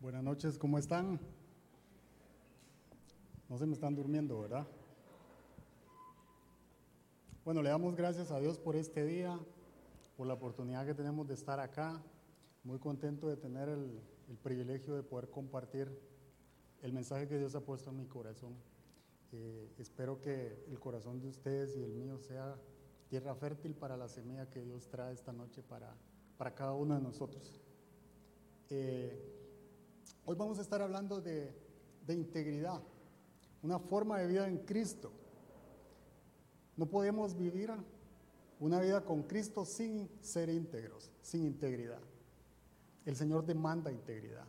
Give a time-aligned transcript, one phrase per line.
[0.00, 1.20] Buenas noches, ¿cómo están?
[3.50, 4.66] No se me están durmiendo, ¿verdad?
[7.44, 9.38] Bueno, le damos gracias a Dios por este día,
[10.16, 12.02] por la oportunidad que tenemos de estar acá.
[12.64, 14.00] Muy contento de tener el,
[14.42, 15.94] privilegio de poder compartir
[16.80, 18.54] el mensaje que Dios ha puesto en mi corazón.
[19.32, 22.56] Eh, espero que el corazón de ustedes y el mío sea
[23.10, 25.94] tierra fértil para la semilla que Dios trae esta noche para,
[26.38, 27.60] para cada uno de nosotros.
[28.70, 29.39] Eh,
[30.24, 31.52] Hoy vamos a estar hablando de,
[32.08, 32.80] integridad,
[33.62, 35.12] una forma de vida en Cristo.
[36.76, 37.72] No podemos vivir
[38.58, 42.00] una vida con Cristo sin ser íntegros, sin integridad.
[43.04, 44.46] El Señor demanda integridad.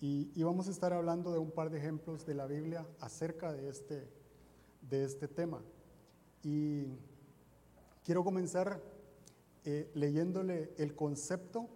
[0.00, 3.68] Y, vamos a estar hablando de un par de ejemplos de la Biblia acerca de
[3.68, 4.08] este,
[4.82, 5.62] de este tema.
[6.42, 6.86] Y
[8.04, 8.80] quiero comenzar
[9.64, 11.68] eh, leyéndole el concepto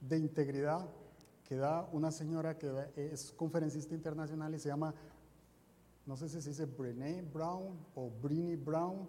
[0.00, 0.88] de integridad
[1.52, 4.94] que da una señora que es conferencista internacional y se llama,
[6.06, 9.06] no sé si se dice Brené Brown o Brini Brown,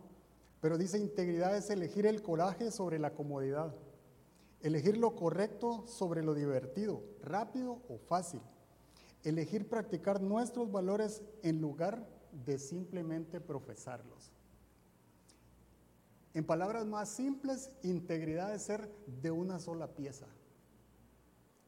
[0.59, 3.73] pero dice integridad es elegir el coraje sobre la comodidad,
[4.61, 8.41] elegir lo correcto sobre lo divertido, rápido o fácil,
[9.23, 12.05] elegir practicar nuestros valores en lugar
[12.45, 14.33] de simplemente profesarlos.
[16.33, 20.27] En palabras más simples, integridad es ser de una sola pieza.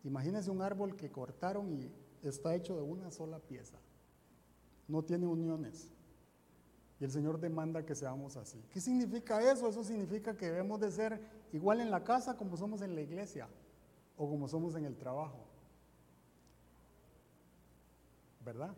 [0.05, 3.79] Imagínense un árbol que cortaron y está hecho de una sola pieza.
[4.87, 5.91] No tiene uniones.
[6.99, 8.63] Y el Señor demanda que seamos así.
[8.69, 9.67] ¿Qué significa eso?
[9.67, 11.19] Eso significa que debemos de ser
[11.51, 13.49] igual en la casa como somos en la iglesia
[14.15, 15.43] o como somos en el trabajo.
[18.45, 18.75] ¿Verdad?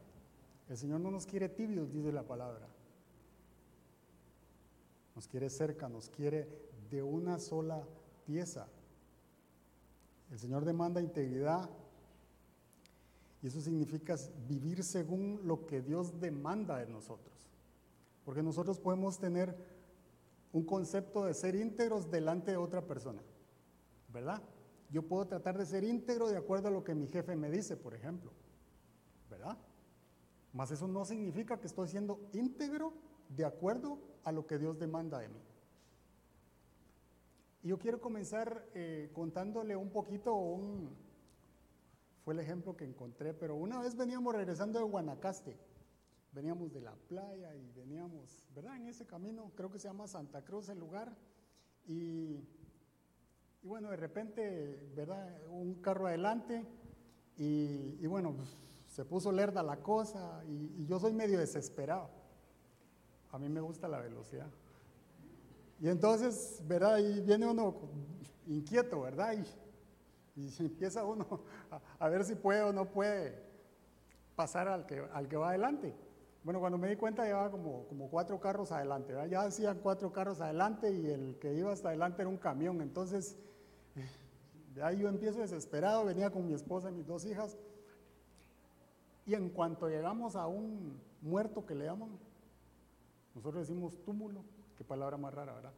[0.70, 2.68] El Señor no nos quiere tibios, dice la palabra.
[5.14, 6.48] Nos quiere cerca, nos quiere
[6.90, 7.86] de una sola
[8.26, 8.68] pieza.
[10.32, 11.70] El Señor demanda integridad
[13.42, 14.16] y eso significa
[14.48, 17.34] vivir según lo que Dios demanda de nosotros.
[18.26, 19.56] Porque nosotros podemos tener
[20.52, 23.22] un concepto de ser íntegros delante de otra persona,
[24.12, 24.42] ¿verdad?
[24.90, 27.78] Yo puedo tratar de ser íntegro de acuerdo a lo que mi jefe me dice,
[27.78, 28.32] por ejemplo,
[29.30, 29.58] ¿verdad?
[30.54, 32.94] Mas eso no significa que estoy siendo íntegro
[33.30, 35.40] de acuerdo a lo que Dios demanda de mí.
[37.64, 40.96] Yo quiero comenzar eh, contándole un poquito, un,
[42.24, 45.58] fue el ejemplo que encontré, pero una vez veníamos regresando de Guanacaste,
[46.32, 48.78] veníamos de la playa y veníamos, ¿verdad?
[48.78, 51.16] En ese camino, creo que se llama Santa Cruz el lugar,
[51.88, 52.44] y,
[53.64, 55.42] y bueno, de repente, ¿verdad?
[55.50, 56.66] Un carro adelante,
[57.38, 58.50] y, y bueno, pues,
[58.88, 62.10] se puso lerda la cosa, y, y yo soy medio desesperado.
[63.32, 64.50] A mí me gusta la velocidad.
[65.80, 66.96] Y entonces, ¿verdad?
[66.96, 67.76] Ahí viene uno
[68.48, 69.34] inquieto, ¿verdad?
[70.36, 71.26] Y, empieza uno
[72.00, 73.44] a, ver si puede o no puede
[74.36, 75.96] pasar al que, al que va adelante.
[76.44, 79.28] Bueno, cuando me di cuenta llevaba como, como cuatro carros adelante, ¿verdad?
[79.28, 82.82] ya hacían cuatro carros adelante y el que iba hasta adelante era un camión.
[82.82, 83.38] Entonces,
[84.82, 87.58] ahí yo empiezo desesperado, venía con mi esposa y mis dos hijas.
[89.26, 92.18] Y en cuanto llegamos a un muerto que le llaman,
[93.36, 94.44] nosotros decimos túmulo,
[94.78, 95.74] Qué palabra más rara, ¿verdad?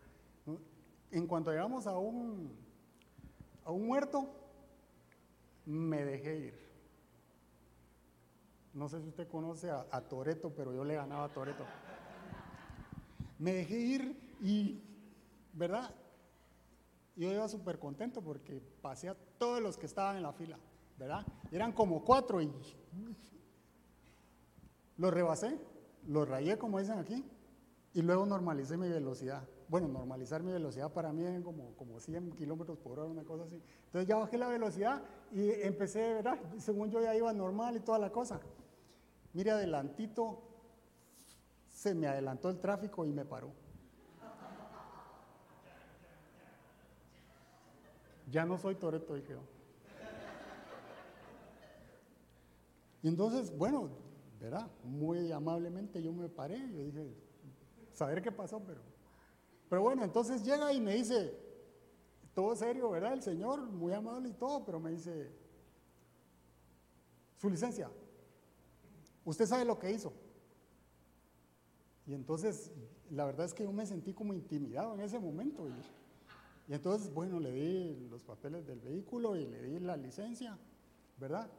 [1.12, 2.56] En cuanto llegamos a un,
[3.64, 4.30] a un muerto,
[5.66, 6.70] me dejé ir.
[8.74, 11.66] No sé si usted conoce a, Toreto, pero yo le ganaba a Toreto.
[13.40, 14.82] Me dejé ir y,
[15.54, 15.94] ¿verdad?
[17.16, 20.58] Yo iba súper contento porque pasé a todos los que estaban en la fila,
[20.98, 21.26] ¿verdad?
[21.52, 22.52] eran como cuatro y
[24.98, 25.58] los rebasé,
[26.08, 27.26] los rayé, como dicen aquí,
[28.00, 29.46] y luego normalicé mi velocidad.
[29.68, 33.44] Bueno, normalizar mi velocidad para mí es como, como 100 kilómetros por hora, una cosa
[33.44, 33.62] así.
[33.88, 36.40] Entonces ya bajé la velocidad y empecé, ¿verdad?
[36.60, 38.40] Según yo ya iba normal y toda la cosa.
[39.34, 40.42] Mire, adelantito,
[41.68, 43.52] se me adelantó el tráfico y me paró.
[48.32, 49.42] Ya no soy Toreto, dije yo.
[53.04, 53.90] Y entonces, bueno,
[54.40, 54.72] ¿verdad?
[54.86, 57.29] Muy amablemente yo me paré, yo dije,
[58.00, 58.82] saber qué pasó, pero,
[59.70, 61.38] pero bueno, entonces llega y me dice,
[62.34, 63.14] todo serio, ¿verdad?
[63.14, 65.30] El señor, muy amable y todo, pero me dice,
[67.38, 67.90] su licencia,
[69.26, 70.14] usted sabe lo que hizo.
[72.08, 72.72] Y entonces,
[73.12, 75.68] la verdad es que yo me sentí como intimidado en ese momento.
[75.68, 80.58] Y, y entonces, bueno, le di los papeles del vehículo y le di la licencia,
[81.18, 81.52] ¿verdad?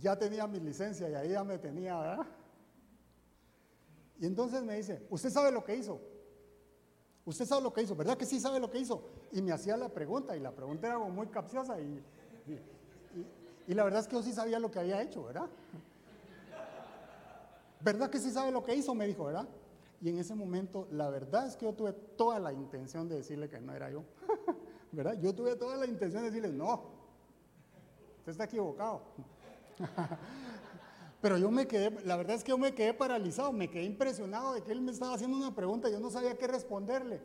[0.00, 2.26] Ya tenía mi licencia y ahí ya me tenía, ¿verdad?
[4.20, 6.00] Y entonces me dice, ¿usted sabe lo que hizo?
[7.24, 7.96] ¿Usted sabe lo que hizo?
[7.96, 9.02] ¿Verdad que sí sabe lo que hizo?
[9.32, 12.02] Y me hacía la pregunta, y la pregunta era muy capciosa, y,
[13.66, 15.48] Y la verdad es que yo sí sabía lo que había hecho, ¿verdad?
[17.80, 18.94] ¿Verdad que sí sabe lo que hizo?
[18.94, 19.48] Me dijo, ¿verdad?
[20.00, 23.48] Y en ese momento, la verdad es que yo tuve toda la intención de decirle
[23.48, 24.04] que no era yo.
[24.92, 25.18] ¿Verdad?
[25.20, 26.82] Yo tuve toda la intención de decirle, no,
[28.18, 29.02] usted está equivocado.
[31.24, 34.52] Pero yo me quedé, la verdad es que yo me quedé paralizado, me quedé impresionado
[34.52, 37.22] de que él me estaba haciendo una pregunta, yo no sabía qué responderle.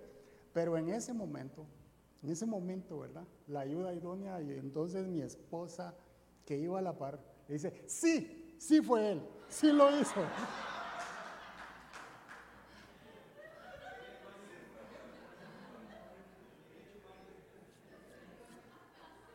[0.53, 1.65] Pero en ese momento,
[2.23, 3.25] en ese momento, ¿verdad?
[3.47, 5.97] La ayuda idónea y entonces mi esposa
[6.45, 7.19] que iba a la par,
[7.49, 10.21] le dice, sí, sí fue él, sí lo hizo.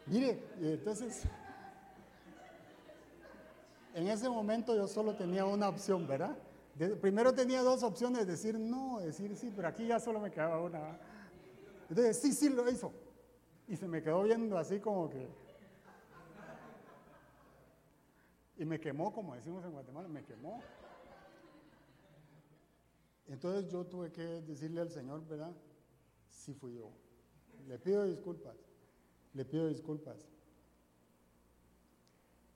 [0.06, 1.24] Mire, entonces,
[3.94, 6.36] en ese momento yo solo tenía una opción, ¿verdad?
[7.00, 10.98] primero tenía dos opciones, decir no, decir sí, pero aquí ya solo me quedaba una.
[11.88, 12.92] Entonces, sí, sí lo hizo.
[13.68, 15.28] Y se me quedó viendo así como que...
[18.56, 20.60] Y me quemó, como decimos en Guatemala, me quemó.
[23.28, 25.52] Entonces yo tuve que decirle al Señor, ¿verdad?
[26.28, 26.90] Sí fui yo.
[27.68, 28.56] Le pido disculpas,
[29.32, 30.33] le pido disculpas.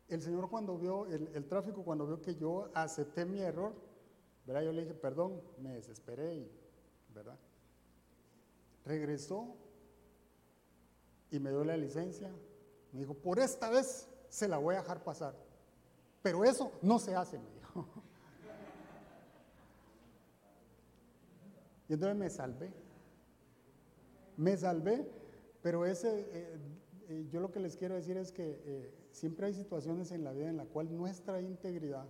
[0.08, 3.74] El Señor cuando vio, el, tráfico cuando vio que yo acepté mi error,
[4.46, 4.62] ¿verdad?
[4.62, 6.50] Yo le dije, perdón, me desesperé,
[7.14, 7.38] ¿verdad?
[8.86, 9.54] Regresó
[11.30, 12.30] y me dio la licencia.
[12.92, 15.34] Me dijo, por esta vez se la voy a dejar pasar.
[16.22, 17.86] Pero eso no se hace, me dijo.
[21.88, 22.70] Y entonces me salvé.
[24.36, 25.10] Me salvé,
[25.62, 26.58] pero ese, eh,
[27.08, 30.32] eh, yo lo que les quiero decir es que eh, siempre hay situaciones en la
[30.32, 32.06] vida en la cual nuestra integridad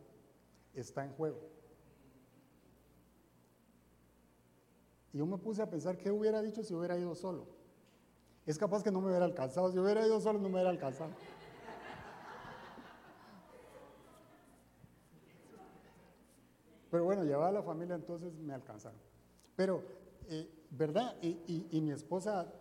[0.75, 1.41] está en juego.
[5.13, 7.47] Y yo me puse a pensar qué hubiera dicho si hubiera ido solo.
[8.45, 9.73] Es capaz que no me hubiera alcanzado.
[9.73, 11.11] Si hubiera ido solo no me hubiera alcanzado.
[16.91, 18.99] Pero bueno, llevaba a la familia, entonces me alcanzaron.
[19.57, 19.83] Pero,
[20.29, 21.17] eh, ¿verdad?
[21.23, 22.53] y mi esposa,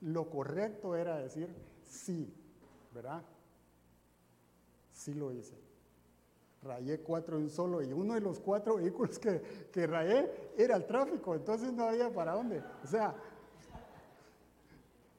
[0.00, 1.54] lo correcto era decir
[1.84, 2.32] sí,
[2.92, 3.24] ¿verdad?
[4.96, 5.54] Sí lo hice.
[6.62, 10.86] Rayé cuatro en solo y uno de los cuatro vehículos que, que rayé era el
[10.86, 12.62] tráfico, entonces no había para dónde.
[12.82, 13.14] O sea,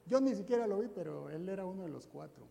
[0.07, 2.47] yo ni siquiera lo vi, pero él era uno de los cuatro.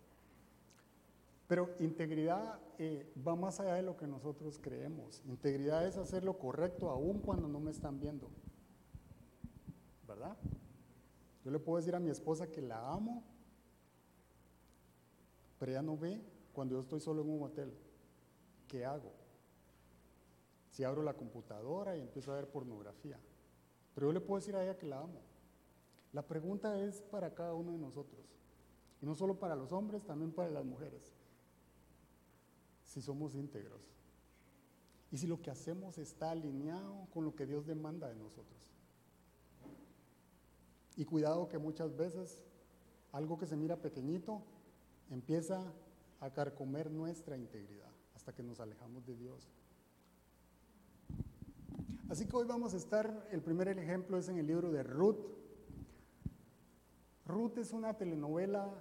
[1.49, 5.21] Pero integridad eh, va más allá de lo que nosotros creemos.
[5.27, 8.31] Integridad es hacer lo correcto aún cuando no me están viendo.
[10.07, 10.37] ¿Verdad?
[11.45, 13.25] Yo le puedo decir a mi esposa que la amo,
[15.59, 17.71] pero ella no ve cuando yo estoy solo en un hotel,
[18.67, 19.13] ¿qué hago?
[20.71, 23.21] Si abro la computadora y empiezo a ver pornografía.
[23.95, 25.21] Pero yo le puedo decir a ella que la amo.
[26.15, 28.25] La pregunta es para cada uno de nosotros.
[29.03, 31.13] Y no solo para los hombres, también para las mujeres.
[32.85, 33.83] Si somos íntegros.
[35.13, 38.67] Y si lo que hacemos está alineado con lo que Dios demanda de nosotros.
[40.97, 42.43] Y cuidado que muchas veces
[43.13, 44.41] algo que se mira pequeñito
[45.11, 45.71] empieza
[46.21, 49.49] a carcomer nuestra integridad hasta que nos alejamos de Dios.
[52.09, 55.19] Así que hoy vamos a estar, el primer ejemplo es en el libro de Ruth.
[57.27, 58.73] Ruth es una telenovela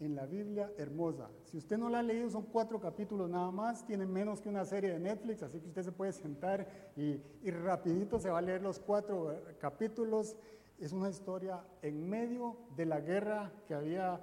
[0.00, 1.30] en la Biblia hermosa.
[1.44, 4.64] Si usted no la ha leído, son cuatro capítulos nada más, tiene menos que una
[4.64, 8.62] serie de Netflix, así que usted se puede sentar y, rapidito se va a leer
[8.62, 10.36] los cuatro eh, capítulos.
[10.78, 14.20] Es una historia en medio de la guerra que había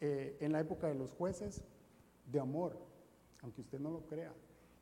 [0.00, 1.64] eh, en la época de los jueces
[2.26, 2.76] de amor,
[3.42, 4.32] aunque usted no lo crea.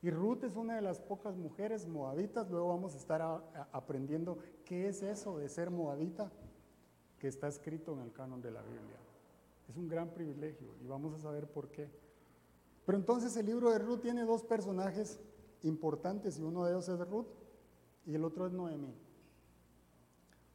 [0.02, 3.22] Y Ruth es una de las pocas mujeres moabitas, luego vamos a estar
[3.72, 6.30] aprendiendo qué es eso de ser moabita
[7.18, 8.98] que está escrito en el canon de la Biblia.
[9.68, 11.88] Es un gran privilegio y vamos a saber por qué.
[12.84, 15.20] Pero entonces el libro de Ruth tiene dos personajes
[15.62, 17.28] importantes y uno de ellos es Ruth
[18.04, 18.94] y el otro es Noemí.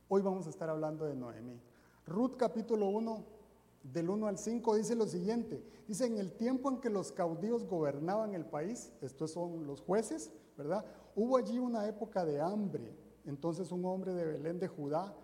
[0.10, 1.60] Hoy vamos a estar hablando de Noemí.
[2.06, 3.39] Ruth capítulo 1
[3.84, 7.66] del 1 al 5 dice lo siguiente, dice, en el tiempo en que los caudillos
[7.66, 10.86] gobernaban el país, estos son los jueces, ¿verdad?
[11.16, 12.96] Hubo allí una época de hambre,
[13.26, 15.16] entonces un hombre de Belén de Judá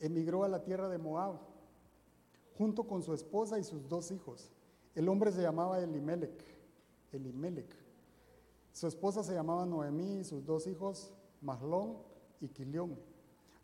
[0.00, 1.38] emigró a la tierra de Moab,
[2.56, 4.50] junto con su esposa y sus dos hijos.
[4.94, 6.44] El hombre se llamaba Elimelech,
[7.12, 7.74] Elimelech.
[8.72, 11.98] Su esposa se llamaba Noemí y sus dos hijos, Mahlón
[12.40, 12.98] y Quilión.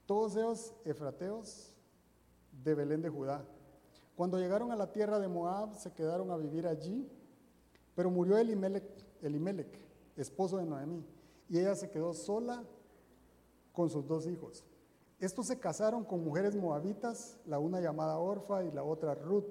[0.05, 1.75] Todos ellos efrateos
[2.65, 3.45] de Belén de Judá.
[4.17, 7.07] Cuando llegaron a la tierra de Moab, se quedaron a vivir allí,
[7.95, 9.79] pero murió Elimelech,
[10.17, 11.05] esposo de Noemí,
[11.51, 12.65] y ella se quedó sola
[13.73, 14.65] con sus dos hijos.
[15.19, 19.47] Estos se casaron con mujeres moabitas, la una llamada Orfa y la otra Ruth.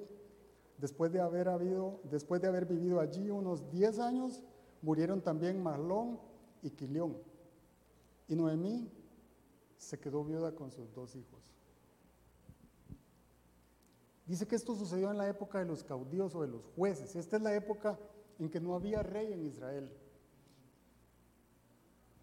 [0.77, 4.43] Después de haber, vivido allí unos 10 años,
[4.81, 6.19] murieron también Marlón
[6.61, 7.17] y Quilión.
[8.27, 8.91] Y Noemí
[9.77, 11.54] se quedó viuda con sus dos hijos.
[14.25, 17.15] Dice que esto sucedió en la época de los caudillos o de los jueces.
[17.15, 17.99] Esta es la época
[18.39, 19.91] en que no había rey en Israel.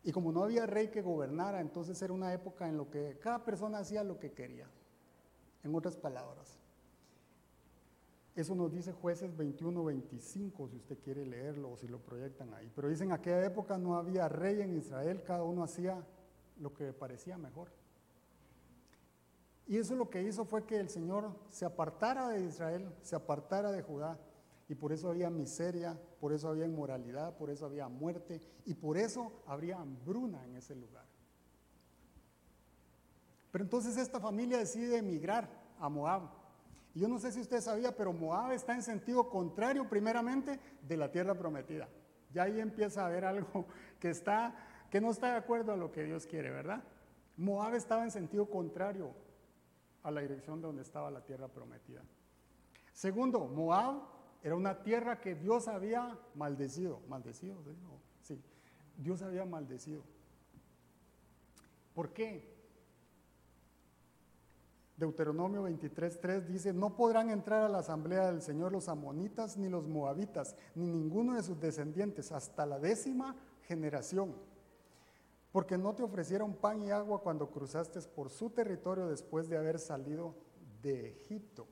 [0.04, 3.44] Y como no había rey que gobernara, entonces era una época en la que cada
[3.44, 4.68] persona hacía lo que quería.
[5.62, 6.59] En otras palabras.
[8.35, 12.71] Eso nos dice jueces 21, 25, si usted quiere leerlo o si lo proyectan ahí.
[12.75, 16.04] Pero dicen, en aquella época no había rey en Israel, cada uno hacía
[16.59, 17.68] lo que parecía mejor.
[19.73, 23.73] Y eso lo que hizo fue que el Señor se apartara de Israel, se apartara
[23.73, 24.19] de Judá.
[24.69, 28.99] Y por eso había miseria, por eso había inmoralidad, por eso había muerte y por
[28.99, 31.07] eso habría hambruna en ese lugar.
[33.50, 35.49] Pero entonces esta familia decide emigrar
[35.81, 36.25] a Moab.
[36.95, 40.97] Y yo no sé si usted sabía, pero Moab está en sentido contrario primeramente de
[40.99, 41.88] la tierra prometida.
[42.31, 43.64] Ya ahí empieza a haber algo
[43.99, 44.55] que está
[44.91, 46.85] que no está de acuerdo a lo que Dios quiere, ¿verdad?
[47.38, 49.14] Moab estaba en sentido contrario
[50.02, 52.02] a la dirección de donde estaba la tierra prometida.
[52.92, 54.02] Segundo, Moab
[54.42, 57.00] era una tierra que Dios había maldecido.
[57.09, 57.56] ¿Maldecido?
[58.21, 58.40] Sí,
[58.99, 60.02] Dios había maldecido.
[61.94, 62.52] ¿Por qué?
[64.97, 69.88] Deuteronomio 23.3 dice, no podrán entrar a la asamblea del Señor los amonitas ni los
[69.88, 74.35] moabitas, ni ninguno de sus descendientes, hasta la décima generación
[75.52, 79.78] porque no te ofrecieron pan y agua cuando cruzaste por su territorio después de haber
[79.78, 80.35] salido
[80.82, 81.68] de Egipto.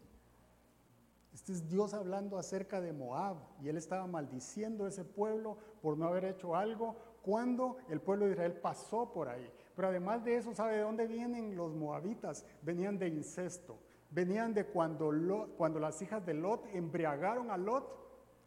[1.32, 5.96] Este es Dios hablando acerca de Moab y él estaba maldiciendo a ese pueblo por
[5.96, 9.50] no haber hecho algo cuando el pueblo de Israel pasó por ahí.
[9.74, 12.44] Pero además de eso, ¿sabe de dónde vienen los moabitas?
[12.62, 13.78] Venían de incesto.
[14.10, 17.86] Venían de cuando, cuando las hijas de Lot embriagaron a Lot,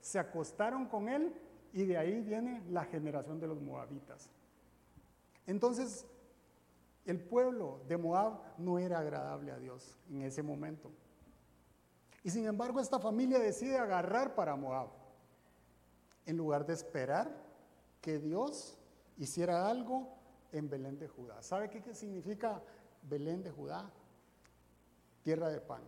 [0.01, 1.33] se acostaron con él
[1.71, 4.29] y de ahí viene la generación de los moabitas.
[5.45, 6.05] Entonces,
[7.05, 10.91] el pueblo de Moab no era agradable a Dios en ese momento.
[12.23, 14.89] Y sin embargo, esta familia decide agarrar para Moab,
[16.25, 17.29] en lugar de esperar
[18.00, 18.77] que Dios
[19.17, 20.07] hiciera algo
[20.53, 21.41] en Belén de Judá.
[21.41, 22.62] ¿Sabe qué significa
[23.01, 23.91] Belén de Judá?
[25.23, 25.81] Tierra de pan.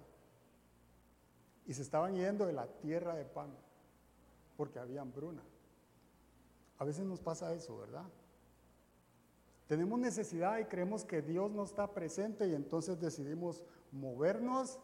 [1.65, 3.55] Y se estaban yendo de la tierra de pan,
[4.57, 5.41] porque había hambruna.
[6.77, 8.05] A veces nos pasa eso, ¿verdad?
[9.67, 14.79] Tenemos necesidad y creemos que Dios no está presente y entonces decidimos movernos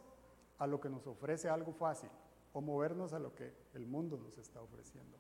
[0.57, 2.09] a lo que nos ofrece algo fácil
[2.53, 5.17] o movernos a lo que el mundo nos está ofreciendo.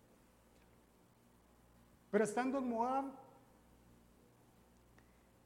[2.09, 3.05] Pero estando en Moab,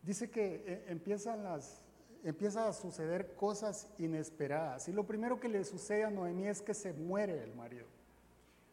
[0.02, 1.84] dice que eh, empiezan las,
[2.24, 4.88] empieza a suceder cosas inesperadas.
[4.88, 7.86] Y lo primero que le sucede a Noemí es que se muere el marido,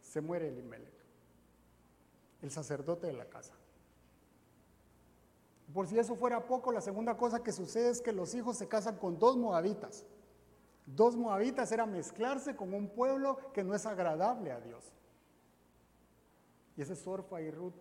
[0.00, 0.94] se muere Elimelech,
[2.40, 3.54] el sacerdote de la casa.
[5.72, 8.68] Por si eso fuera poco, la segunda cosa que sucede es que los hijos se
[8.68, 10.04] casan con dos moabitas.
[10.86, 14.92] Dos moabitas era mezclarse con un pueblo que no es agradable a Dios.
[16.76, 17.74] Y ese es Orfa y Ruth.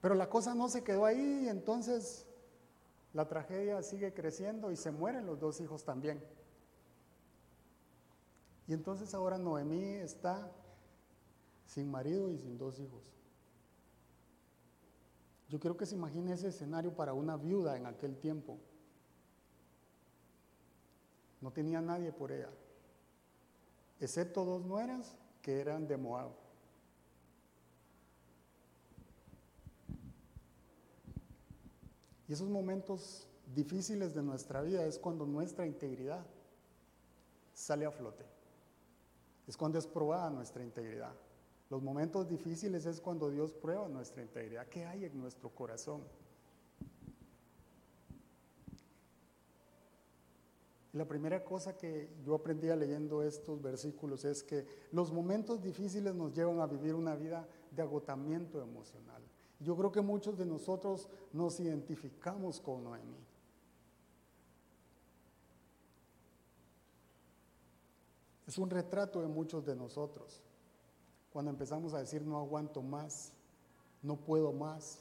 [0.00, 2.26] Pero la cosa no se quedó ahí y entonces
[3.14, 6.22] la tragedia sigue creciendo y se mueren los dos hijos también.
[8.66, 10.52] Y entonces ahora Noemí está
[11.64, 13.13] sin marido y sin dos hijos.
[15.48, 18.58] Yo quiero que se imagine ese escenario para una viuda en aquel tiempo.
[21.40, 22.50] No tenía nadie por ella,
[24.00, 26.30] excepto dos nueras que eran de Moab.
[32.26, 36.24] Y esos momentos difíciles de nuestra vida es cuando nuestra integridad
[37.52, 38.24] sale a flote.
[39.46, 41.12] Es cuando es probada nuestra integridad.
[41.74, 44.68] Los momentos difíciles es cuando Dios prueba nuestra integridad.
[44.68, 46.02] ¿Qué hay en nuestro corazón?
[50.92, 56.32] La primera cosa que yo aprendí leyendo estos versículos es que los momentos difíciles nos
[56.32, 59.24] llevan a vivir una vida de agotamiento emocional.
[59.58, 63.18] Yo creo que muchos de nosotros nos identificamos con Noemí.
[68.46, 70.43] Es un retrato de muchos de nosotros.
[71.34, 73.32] Cuando empezamos a decir no aguanto más,
[74.02, 75.00] no puedo más,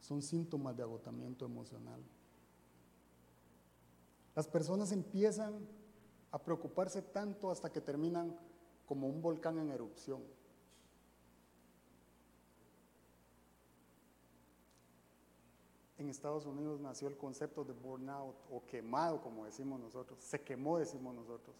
[0.00, 2.02] son síntomas de agotamiento emocional.
[4.34, 5.64] Las personas empiezan
[6.32, 8.36] a preocuparse tanto hasta que terminan
[8.84, 10.22] como un volcán en erupción.
[15.96, 20.18] en Estados Unidos nació el concepto de burnout o quemado, como decimos nosotros.
[20.20, 21.54] Se quemó, decimos nosotros.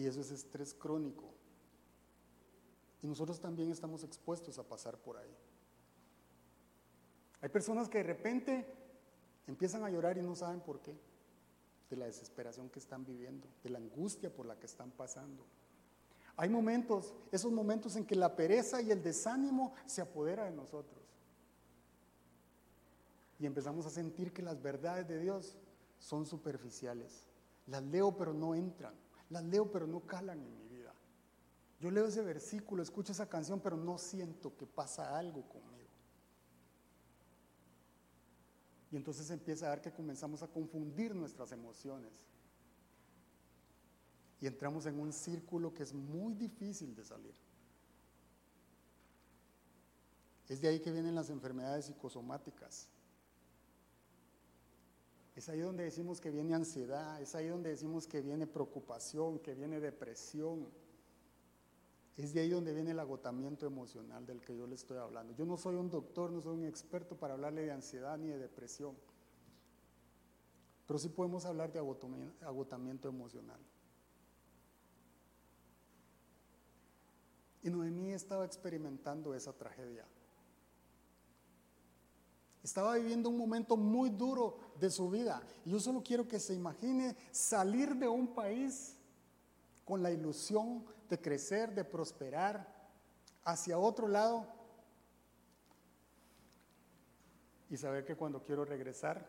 [0.00, 1.24] Y eso es estrés crónico.
[3.02, 5.36] Y nosotros también estamos expuestos a pasar por ahí.
[7.42, 8.66] Hay personas que de repente
[9.46, 10.98] empiezan a llorar y no saben por qué,
[11.90, 15.44] de la desesperación que están viviendo, de la angustia por la que están pasando.
[16.34, 21.04] Hay momentos, esos momentos en que la pereza y el desánimo se apodera de nosotros.
[23.38, 25.58] Y empezamos a sentir que las verdades de Dios
[25.98, 27.26] son superficiales.
[27.66, 28.94] Las leo pero no entran.
[29.30, 30.92] Las leo pero no calan en mi vida.
[31.80, 35.88] Yo leo ese versículo, escucho esa canción, pero no siento que pasa algo conmigo.
[38.90, 42.12] Y entonces empieza a dar que comenzamos a confundir nuestras emociones.
[44.40, 47.34] Y entramos en un círculo que es muy difícil de salir.
[50.48, 52.88] Es de ahí que vienen las enfermedades psicosomáticas.
[55.40, 59.54] Es ahí donde decimos que viene ansiedad, es ahí donde decimos que viene preocupación, que
[59.54, 60.68] viene depresión.
[62.18, 65.32] Es de ahí donde viene el agotamiento emocional del que yo le estoy hablando.
[65.32, 68.36] Yo no soy un doctor, no soy un experto para hablarle de ansiedad ni de
[68.36, 68.94] depresión,
[70.86, 73.60] pero sí podemos hablar de agotamiento emocional.
[77.62, 80.04] Y Noemí estaba experimentando esa tragedia.
[82.62, 85.42] Estaba viviendo un momento muy duro de su vida.
[85.64, 88.96] Y yo solo quiero que se imagine salir de un país
[89.84, 92.80] con la ilusión de crecer, de prosperar,
[93.44, 94.46] hacia otro lado.
[97.70, 99.26] Y saber que cuando quiero regresar,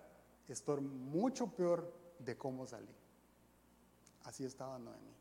[0.48, 2.94] estoy mucho peor de cómo salí.
[4.24, 5.16] Así estaba Noemí.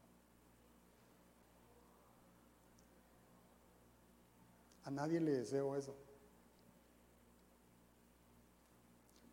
[4.85, 5.95] A nadie le deseo eso.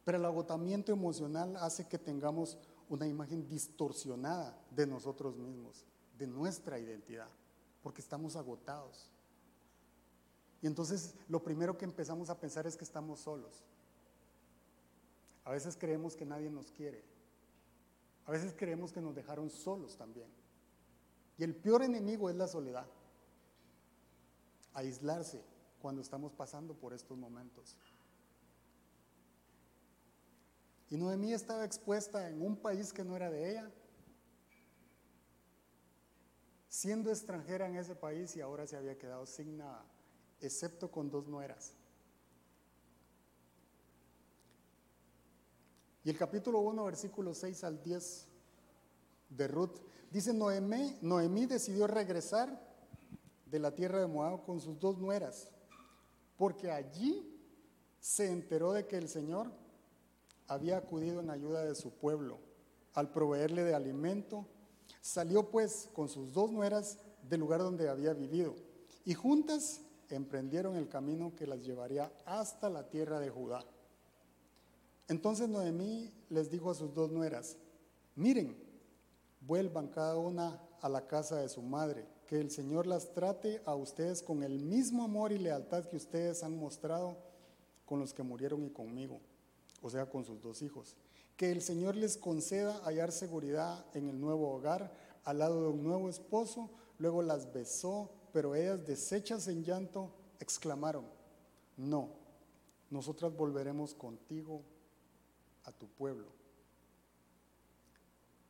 [0.07, 5.83] Pero el agotamiento emocional hace que tengamos una imagen distorsionada de nosotros mismos,
[6.17, 7.27] de nuestra identidad,
[7.83, 9.11] porque estamos agotados.
[10.61, 13.65] Y entonces lo primero que empezamos a pensar es que estamos solos.
[15.43, 17.03] A veces creemos que nadie nos quiere.
[18.27, 20.29] A veces creemos que nos dejaron solos también.
[21.37, 22.87] Y el peor enemigo es la soledad.
[24.73, 25.43] Aislarse
[25.81, 27.75] cuando estamos pasando por estos momentos.
[30.89, 33.69] Y Noemí estaba expuesta en un país que no era de ella,
[36.69, 39.83] siendo extranjera en ese país y ahora se había quedado sin nada,
[40.39, 41.73] excepto con dos nueras.
[46.05, 48.27] Y el capítulo 1, versículo 6 al 10
[49.29, 49.77] de Ruth,
[50.09, 52.65] dice Noemí, Noemí decidió regresar
[53.45, 55.49] de la tierra de Moab con sus dos nueras,
[56.37, 57.37] porque allí
[57.99, 59.51] se enteró de que el Señor
[60.47, 62.39] había acudido en ayuda de su pueblo
[62.93, 64.45] al proveerle de alimento.
[65.01, 66.97] Salió pues con sus dos nueras
[67.29, 68.55] del lugar donde había vivido
[69.05, 73.65] y juntas emprendieron el camino que las llevaría hasta la tierra de Judá.
[75.09, 77.57] Entonces Noemí les dijo a sus dos nueras,
[78.15, 78.57] miren,
[79.41, 83.75] vuelvan cada una a la casa de su madre, que el Señor las trate a
[83.75, 87.17] ustedes con el mismo amor y lealtad que ustedes han mostrado
[87.85, 89.21] con los que murieron y conmigo
[89.87, 90.95] o sea, con sus dos hijos.
[91.37, 95.83] Que el Señor les conceda hallar seguridad en el nuevo hogar, al lado de un
[95.83, 96.69] nuevo esposo.
[96.99, 101.05] Luego las besó, pero ellas, deshechas en llanto, exclamaron,
[101.77, 102.09] no,
[102.89, 104.61] nosotras volveremos contigo
[105.63, 106.27] a tu pueblo.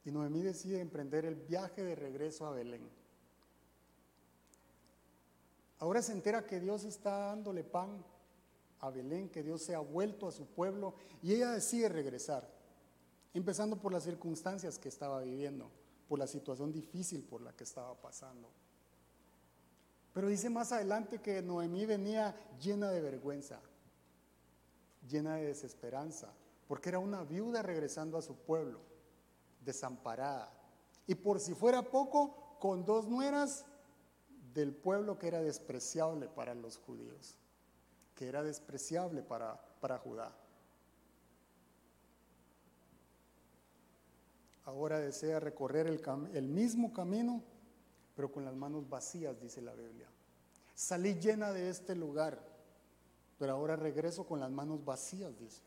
[0.06, 2.90] Y Noemí decide emprender el viaje de regreso a Belén.
[5.80, 8.04] Ahora se entera que Dios está dándole pan
[8.80, 12.48] a Belén, que Dios se ha vuelto a su pueblo y ella decide regresar,
[13.34, 15.70] empezando por las circunstancias que estaba viviendo,
[16.08, 18.50] por la situación difícil por la que estaba pasando.
[20.14, 23.60] Pero dice más adelante que Noemí venía llena de vergüenza,
[25.08, 26.34] llena de desesperanza,
[26.68, 28.80] porque era una viuda regresando a su pueblo,
[29.64, 30.52] desamparada.
[31.06, 33.66] Y por si fuera poco, con dos nueras
[34.54, 37.38] del pueblo que era despreciable para los judíos
[38.18, 40.36] que era despreciable para, para Judá.
[44.66, 46.02] Ahora desea recorrer el,
[46.34, 47.44] el mismo camino,
[48.16, 50.08] pero con las manos vacías, dice la Biblia.
[50.74, 52.44] Salí llena de este lugar,
[53.38, 55.62] pero ahora regreso con las manos vacías, dice.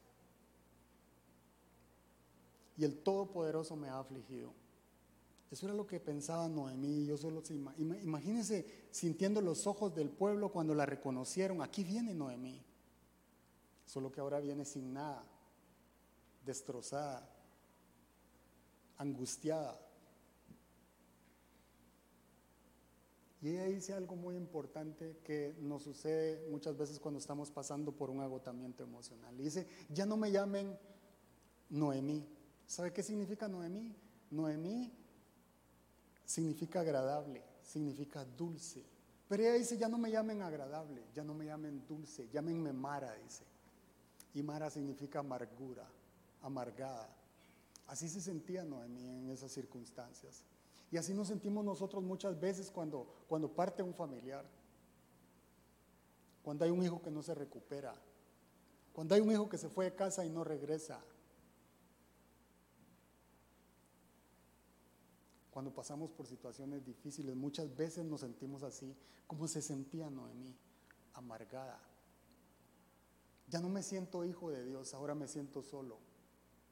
[2.77, 4.53] Y el Todopoderoso me ha afligido.
[5.51, 7.07] Eso era lo que pensaba Noemí.
[7.07, 7.43] Yo solo
[7.79, 11.61] imagínense sintiendo los ojos del pueblo cuando la reconocieron.
[11.61, 12.63] Aquí viene Noemí.
[13.85, 15.25] Solo que ahora viene sin nada,
[16.45, 17.29] destrozada,
[18.99, 19.77] angustiada.
[23.43, 28.11] Y ella dice algo muy importante que nos sucede muchas veces cuando estamos pasando por
[28.11, 29.37] un agotamiento emocional.
[29.37, 30.79] dice, ya no me llamen
[31.71, 32.29] Noemí.
[32.67, 33.97] ¿Sabe qué significa Noemí?
[34.31, 35.00] Noemí
[36.31, 38.85] significa agradable, significa dulce.
[39.29, 43.14] Pero ella dice, ya no me llamen agradable, ya no me llamen dulce, llámenme Mara,
[43.16, 43.45] dice.
[44.35, 45.87] Y Mara significa amargura,
[46.43, 47.09] amargada.
[47.88, 50.45] Así se sentía Noemí en esas circunstancias.
[50.93, 54.45] Y así nos sentimos nosotros muchas veces cuando, cuando parte un familiar,
[56.43, 57.95] cuando hay un hijo que no se recupera,
[58.93, 61.01] cuando hay un hijo que se fue de casa y no regresa,
[65.61, 68.96] cuando pasamos por situaciones difíciles, muchas veces nos sentimos así,
[69.27, 70.57] como se sentía Noemí,
[71.12, 71.79] amargada.
[73.46, 75.99] Ya no me siento hijo de Dios, ahora me siento solo,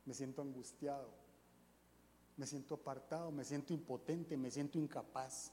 [0.07, 1.11] me siento angustiado,
[2.39, 5.53] me siento apartado, me siento impotente, me siento incapaz.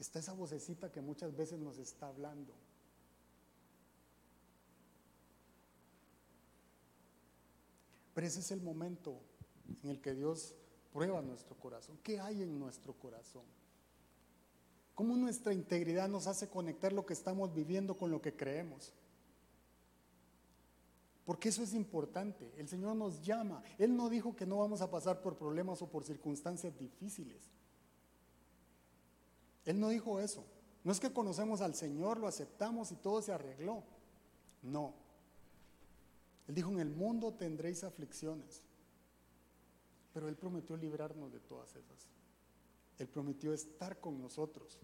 [0.00, 2.52] Está esa vocecita que muchas veces nos está hablando.
[8.14, 9.20] Pero ese es el momento
[9.84, 10.56] en el que Dios
[10.94, 11.98] prueba nuestro corazón.
[12.04, 13.42] ¿Qué hay en nuestro corazón?
[14.94, 18.92] ¿Cómo nuestra integridad nos hace conectar lo que estamos viviendo con lo que creemos?
[21.26, 22.48] Porque eso es importante.
[22.56, 23.64] El Señor nos llama.
[23.76, 27.50] Él no dijo que no vamos a pasar por problemas o por circunstancias difíciles.
[29.64, 30.44] Él no dijo eso.
[30.84, 33.82] No es que conocemos al Señor, lo aceptamos y todo se arregló.
[34.62, 34.94] No.
[36.46, 38.64] Él dijo, en el mundo tendréis aflicciones.
[40.14, 42.08] Pero Él prometió librarnos de todas esas.
[42.98, 44.78] Él prometió estar con nosotros.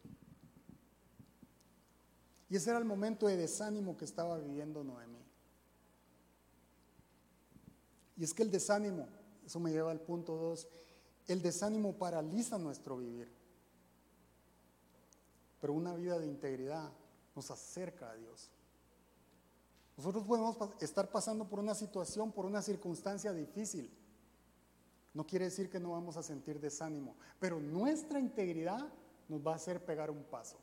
[2.50, 5.24] Y ese era el momento de desánimo que estaba viviendo Noemí.
[8.16, 9.08] Y es que el desánimo,
[9.46, 10.68] eso me lleva al punto 2,
[11.28, 13.32] el desánimo paraliza nuestro vivir.
[15.60, 16.90] Pero una vida de integridad
[17.36, 18.50] nos acerca a Dios.
[19.96, 23.90] Nosotros podemos estar pasando por una situación, por una circunstancia difícil.
[25.12, 28.92] No quiere decir que no vamos a sentir desánimo, pero nuestra integridad
[29.28, 30.58] nos va a hacer pegar un paso.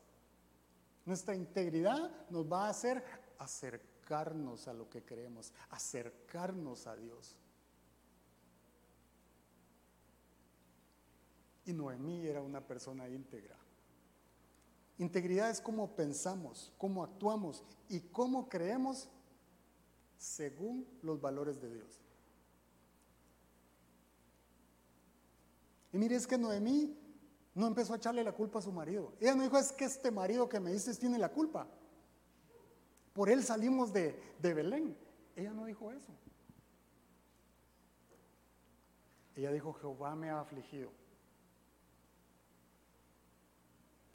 [1.06, 3.04] Nuestra integridad nos va a hacer
[3.38, 7.36] acercarnos a lo que creemos, acercarnos a Dios.
[11.66, 13.58] Y Noemí era una persona íntegra.
[14.98, 19.10] Integridad es cómo pensamos, cómo actuamos y cómo creemos
[20.18, 22.02] según los valores de Dios.
[25.92, 26.98] Y mire, es que Noemí
[27.56, 29.14] no empezó a echarle la culpa a su marido.
[29.20, 31.68] Ella no dijo, es que este marido que me dices tiene la culpa.
[33.14, 34.98] Por él salimos de, de Belén.
[35.36, 36.12] Ella no dijo eso.
[39.36, 40.92] Ella dijo, Jehová me ha afligido.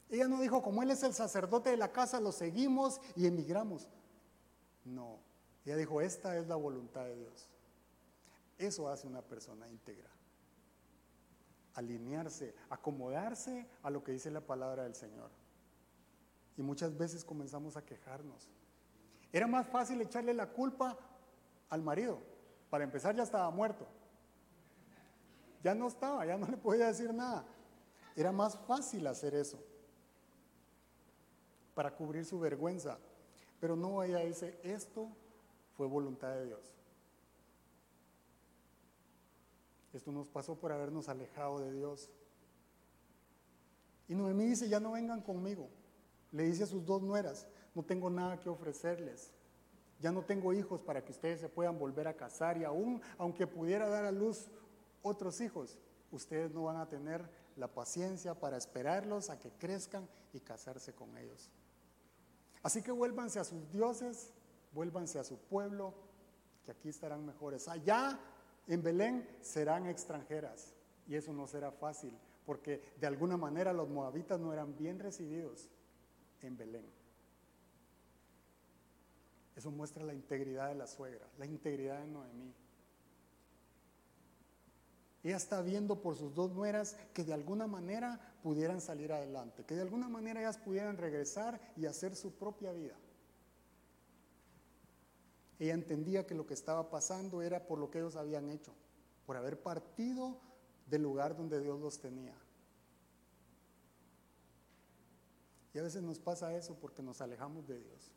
[0.08, 3.88] Ella no dijo, como él es el sacerdote de la casa, lo seguimos y emigramos.
[4.84, 5.18] No,
[5.64, 7.48] ella dijo, esta es la voluntad de Dios.
[8.58, 10.10] Eso hace una persona íntegra
[11.74, 15.30] alinearse, acomodarse a lo que dice la palabra del Señor.
[16.56, 18.48] Y muchas veces comenzamos a quejarnos.
[19.32, 20.98] Era más fácil echarle la culpa
[21.70, 22.18] al marido.
[22.68, 23.86] Para empezar ya estaba muerto.
[25.62, 27.44] Ya no estaba, ya no le podía decir nada.
[28.14, 29.58] Era más fácil hacer eso
[31.74, 32.98] para cubrir su vergüenza.
[33.60, 35.08] Pero no, ella dice, esto
[35.76, 36.72] fue voluntad de Dios.
[39.92, 42.10] Esto nos pasó por habernos alejado de Dios.
[44.08, 45.68] Y Noemí dice, ya no vengan conmigo.
[46.30, 49.32] Le dice a sus dos nueras, no tengo nada que ofrecerles.
[50.00, 53.46] Ya no tengo hijos para que ustedes se puedan volver a casar y aún, aunque
[53.46, 54.50] pudiera dar a luz
[55.02, 55.78] otros hijos,
[56.10, 61.16] ustedes no van a tener la paciencia para esperarlos a que crezcan y casarse con
[61.18, 61.50] ellos.
[62.62, 64.32] Así que vuélvanse a sus dioses,
[64.72, 65.94] vuélvanse a su pueblo,
[66.64, 67.68] que aquí estarán mejores.
[67.68, 68.18] Allá
[68.66, 70.74] en Belén serán extranjeras
[71.06, 75.70] y eso no será fácil porque de alguna manera los moabitas no eran bien recibidos
[76.40, 76.86] en Belén.
[79.54, 82.54] Eso muestra la integridad de la suegra, la integridad de Noemí.
[85.22, 89.76] Ella está viendo por sus dos nueras que de alguna manera pudieran salir adelante, que
[89.76, 92.96] de alguna manera ellas pudieran regresar y hacer su propia vida.
[95.62, 98.74] Ella entendía que lo que estaba pasando era por lo que ellos habían hecho,
[99.24, 100.40] por haber partido
[100.88, 102.34] del lugar donde Dios los tenía.
[105.72, 108.12] Y a veces nos pasa eso porque nos alejamos de Dios.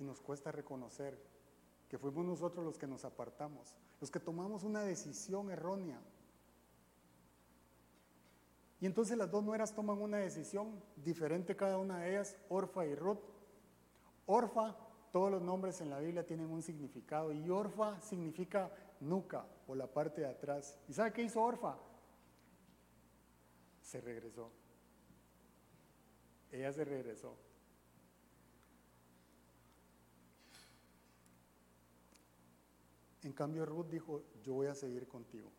[0.00, 1.16] Y nos cuesta reconocer
[1.88, 6.00] que fuimos nosotros los que nos apartamos, los que tomamos una decisión errónea.
[8.80, 12.96] Y entonces las dos nueras toman una decisión diferente cada una de ellas, Orfa y
[12.96, 13.20] Ruth.
[14.26, 14.76] Orfa,
[15.16, 19.86] todos los nombres en la Biblia tienen un significado y Orfa significa nuca o la
[19.86, 20.78] parte de atrás.
[20.88, 21.78] ¿Y sabe qué hizo Orfa?
[23.80, 24.50] Se regresó.
[26.52, 27.34] Ella se regresó.
[33.22, 35.50] En cambio, Ruth dijo, yo voy a seguir contigo.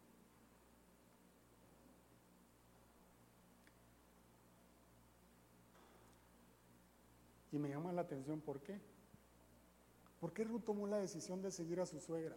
[7.52, 8.80] Y me llama la atención, ¿por qué?
[10.20, 12.36] ¿Por qué Ruth tomó la decisión de seguir a su suegra?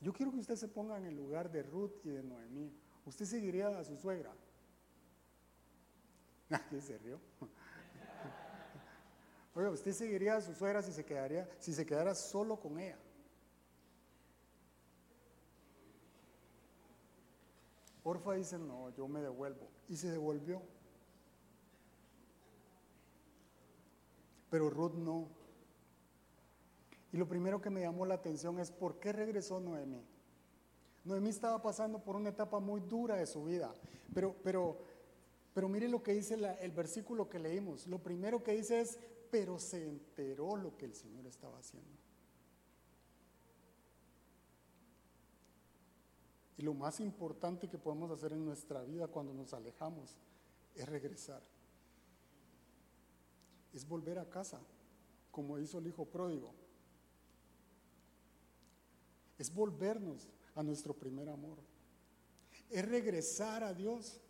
[0.00, 2.72] Yo quiero que usted se ponga en el lugar de Ruth y de Noemí.
[3.06, 4.34] ¿Usted seguiría a su suegra?
[6.48, 7.18] Nadie se rió.
[9.54, 12.98] Oiga, ¿usted seguiría a su suegra si se, quedaría, si se quedara solo con ella?
[18.04, 19.68] Orfa dice, no, yo me devuelvo.
[19.88, 20.62] Y se devolvió.
[24.50, 25.28] Pero Ruth no.
[27.12, 30.04] Y lo primero que me llamó la atención es por qué regresó Noemí.
[31.04, 33.72] Noemí estaba pasando por una etapa muy dura de su vida.
[34.12, 34.78] Pero, pero,
[35.54, 37.86] pero mire lo que dice el versículo que leímos.
[37.86, 38.98] Lo primero que dice es,
[39.30, 41.96] pero se enteró lo que el Señor estaba haciendo.
[46.58, 50.16] Y lo más importante que podemos hacer en nuestra vida cuando nos alejamos
[50.74, 51.42] es regresar.
[53.74, 54.60] Es volver a casa,
[55.30, 56.54] como hizo el hijo pródigo.
[59.38, 61.58] Es volvernos a nuestro primer amor.
[62.70, 64.20] Es regresar a Dios,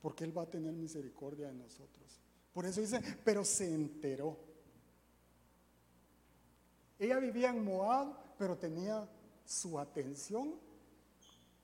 [0.00, 2.20] porque Él va a tener misericordia de nosotros.
[2.52, 4.36] Por eso dice, pero se enteró.
[6.98, 9.08] Ella vivía en Moab, pero tenía
[9.44, 10.54] su atención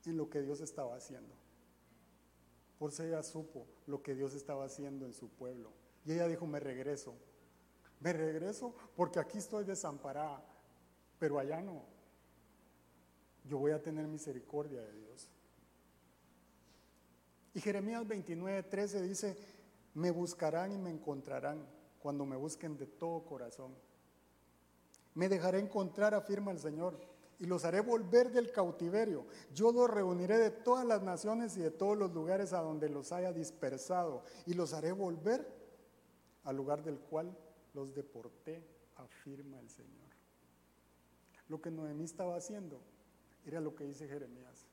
[0.05, 1.35] en lo que Dios estaba haciendo.
[2.79, 5.73] Por eso ella supo lo que Dios estaba haciendo en su pueblo.
[6.05, 7.14] Y ella dijo, me regreso.
[8.01, 10.45] Me regreso porque aquí estoy desamparada,
[11.19, 11.93] pero allá no.
[13.44, 15.28] Yo voy a tener misericordia de Dios.
[17.54, 19.37] Y Jeremías 29, 13 dice,
[19.94, 21.64] me buscarán y me encontrarán
[22.00, 23.72] cuando me busquen de todo corazón.
[25.14, 26.98] Me dejaré encontrar, afirma el Señor
[27.38, 29.26] y los haré volver del cautiverio.
[29.52, 33.12] Yo los reuniré de todas las naciones y de todos los lugares a donde los
[33.12, 35.46] haya dispersado y los haré volver
[36.44, 37.37] al lugar del cual
[37.72, 38.62] los deporté,
[38.96, 40.11] afirma el Señor.
[41.48, 42.80] Lo que Noemí estaba haciendo
[43.46, 44.66] era lo que dice Jeremías.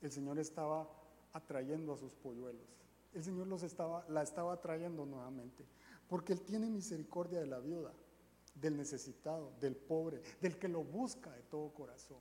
[0.00, 0.88] El Señor estaba
[1.32, 2.66] atrayendo a sus polluelos.
[3.12, 5.64] El Señor los estaba, la estaba atrayendo nuevamente,
[6.08, 7.92] porque Él tiene misericordia de la viuda
[8.54, 12.20] del necesitado, del pobre, del que lo busca de todo corazón.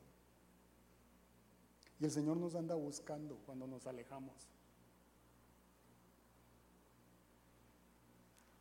[2.00, 4.48] Y el Señor nos anda buscando cuando nos alejamos.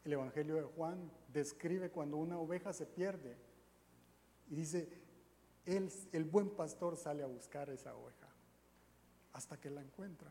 [0.05, 3.37] El Evangelio de Juan describe cuando una oveja se pierde
[4.51, 4.89] y dice,
[5.65, 8.29] el, buen pastor sale a buscar esa oveja
[9.33, 10.31] hasta que la encuentra.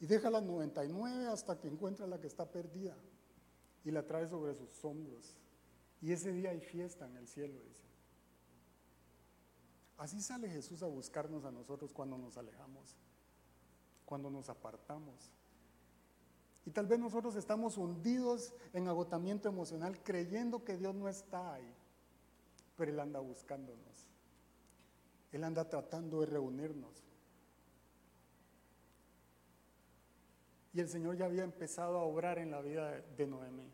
[0.00, 2.96] Y deja las 99 hasta que encuentra la que está perdida
[3.84, 5.36] y la trae sobre sus hombros
[6.00, 7.84] y ese día hay fiesta en el cielo, dice.
[9.96, 12.96] Así sale Jesús a buscarnos a nosotros cuando nos alejamos,
[14.04, 15.32] cuando nos apartamos.
[16.64, 21.74] Y tal vez nosotros estamos hundidos en agotamiento emocional creyendo que Dios no está ahí,
[22.78, 24.08] pero Él anda buscándonos.
[25.32, 27.04] Él anda tratando de reunirnos.
[30.72, 33.68] Y el Señor ya había empezado a obrar en la vida de Noemí.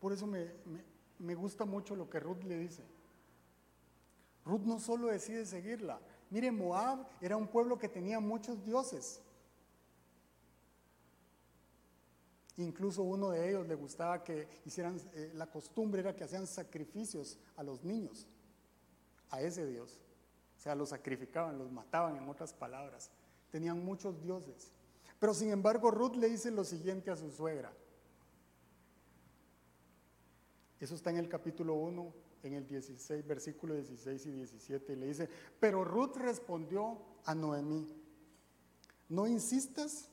[0.00, 2.82] Por eso me, gusta mucho lo que Ruth le dice.
[4.44, 6.00] Ruth no solo decide seguirla.
[6.30, 9.22] Mire, Moab era un pueblo que tenía muchos dioses.
[12.60, 17.38] Incluso uno de ellos le gustaba que hicieran, eh, la costumbre era que hacían sacrificios
[17.56, 18.26] a los niños,
[19.30, 19.98] a ese Dios.
[20.58, 23.10] O sea, los sacrificaban, los mataban en otras palabras.
[23.50, 24.72] Tenían muchos dioses.
[25.18, 27.72] Pero sin embargo, Ruth le dice lo siguiente a su suegra.
[30.78, 34.92] Eso está en el capítulo 1, en el 16, versículo 16 y 17.
[34.92, 37.88] Y le dice, pero Ruth respondió a Noemí,
[39.08, 40.10] no insistas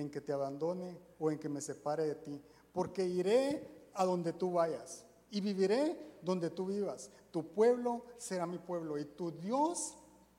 [0.00, 4.32] en que te abandone o en que me separe de ti, porque iré a donde
[4.32, 7.10] tú vayas y viviré donde tú vivas.
[7.30, 9.96] Tu pueblo será mi pueblo y tu Dios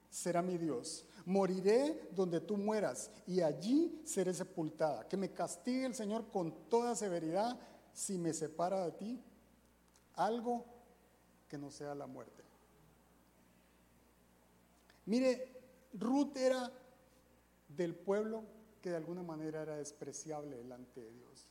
[0.10, 1.06] será mi Dios.
[1.26, 5.08] Moriré donde tú mueras y allí seré sepultada.
[5.08, 7.60] Que me castigue el Señor con toda severidad
[7.94, 9.24] si me separa de ti.
[10.16, 10.66] Algo
[11.48, 12.44] que no sea la muerte.
[15.06, 15.52] Mire,
[15.94, 16.72] Ruth era
[17.70, 18.44] del pueblo
[18.82, 21.46] que de alguna manera era despreciable delante de Dios,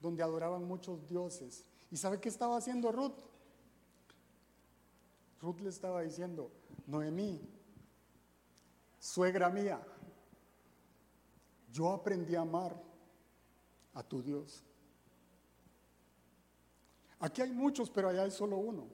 [0.00, 1.64] donde adoraban muchos dioses.
[1.90, 3.18] ¿Y sabe qué estaba haciendo Ruth?
[5.40, 6.50] Ruth le estaba diciendo,
[6.86, 7.40] Noemí,
[8.98, 9.80] suegra mía,
[11.72, 12.80] yo aprendí a amar
[13.94, 14.62] a tu Dios.
[17.18, 18.86] Aquí hay muchos, pero allá hay solo uno.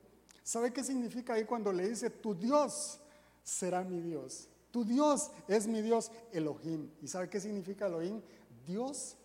[0.43, 3.01] ¿Sabe qué significa ahí cuando le dice, tu Dios
[3.43, 4.49] será mi Dios?
[4.79, 6.89] Tu Dios es mi Dios, Elohim.
[7.03, 8.23] ¿Y sabe qué significa Elohim?
[8.65, 9.17] Dios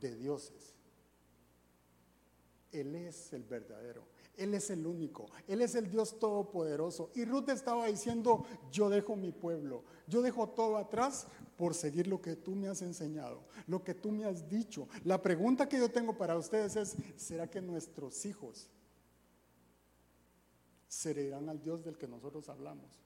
[0.00, 0.74] de dioses.
[2.72, 4.02] Él es el verdadero.
[4.36, 5.30] Él es el único.
[5.46, 7.12] Él es el Dios todopoderoso.
[7.14, 9.84] Y Ruth estaba diciendo, yo dejo mi pueblo.
[10.08, 14.10] Yo dejo todo atrás por seguir lo que tú me has enseñado, lo que tú
[14.10, 14.88] me has dicho.
[15.04, 18.68] La pregunta que yo tengo para ustedes es, ¿será que nuestros hijos
[20.88, 23.05] serán al Dios del que nosotros hablamos?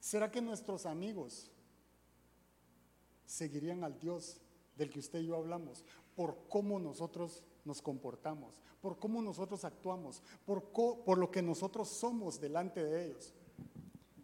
[0.00, 1.50] ¿Será que nuestros amigos
[3.26, 4.40] seguirían al Dios
[4.76, 5.84] del que usted y yo hablamos
[6.14, 12.40] por cómo nosotros nos comportamos, por cómo nosotros actuamos, por, por lo que nosotros somos
[12.40, 13.34] delante de ellos?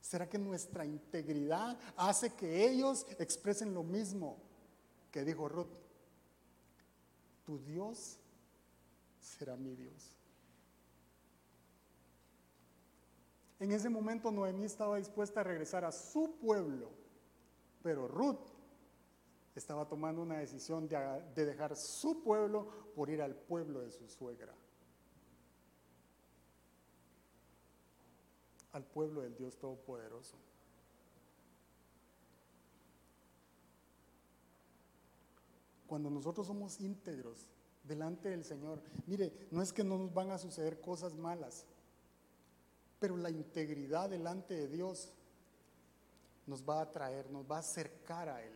[0.00, 4.36] ¿Será que nuestra integridad hace que ellos expresen lo mismo
[5.10, 5.74] que dijo Ruth?
[7.44, 8.18] Tu Dios
[9.18, 10.13] será mi Dios.
[13.64, 16.90] En ese momento Noemí estaba dispuesta a regresar a su pueblo,
[17.82, 18.50] pero Ruth
[19.54, 24.54] estaba tomando una decisión de, dejar su pueblo por ir al pueblo de su suegra,
[28.72, 30.36] al pueblo del Dios Todopoderoso.
[35.86, 37.48] Cuando nosotros somos íntegros
[37.82, 41.64] delante del Señor, mire, no es que no nos van a suceder cosas malas,
[43.04, 45.12] pero la integridad delante de Dios
[46.46, 48.54] nos va a atraer, nos va a acercar a Él.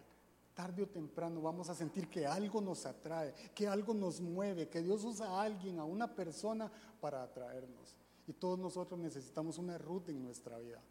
[0.54, 4.80] Tarde o temprano vamos a sentir que algo nos atrae, que algo nos mueve, que
[4.80, 7.94] Dios usa a alguien, a una persona para atraernos.
[8.26, 10.82] Y todos nosotros necesitamos una ruta en nuestra vida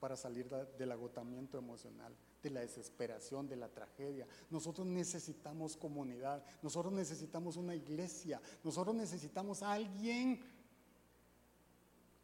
[0.00, 4.26] para salir del agotamiento emocional, de la desesperación, de la tragedia.
[4.50, 10.40] Nosotros necesitamos comunidad, nosotros necesitamos una iglesia, nosotros necesitamos a alguien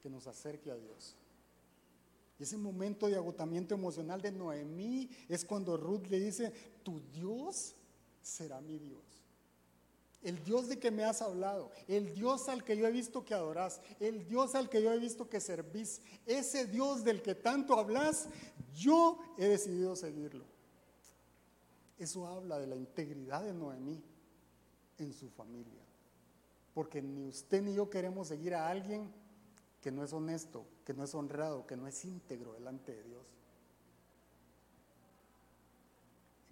[0.02, 1.16] que nos acerque a Dios.
[2.38, 6.52] Y ese momento de agotamiento emocional de Noemí es cuando Ruth le dice,
[6.84, 7.74] tu Dios
[8.22, 9.02] será mi Dios.
[10.22, 13.34] El Dios de que me has hablado, el Dios al que yo he visto que
[13.34, 17.74] adorás, el Dios al que yo he visto que servís, ese Dios del que tanto
[17.74, 18.28] hablas,
[18.74, 20.44] yo he decidido seguirlo.
[21.98, 24.02] Eso habla de la integridad de Noemí
[24.98, 25.82] en su familia.
[26.74, 29.12] Porque ni usted ni yo queremos seguir a alguien
[29.80, 33.38] que no es honesto, que no es honrado, que no es íntegro delante de Dios.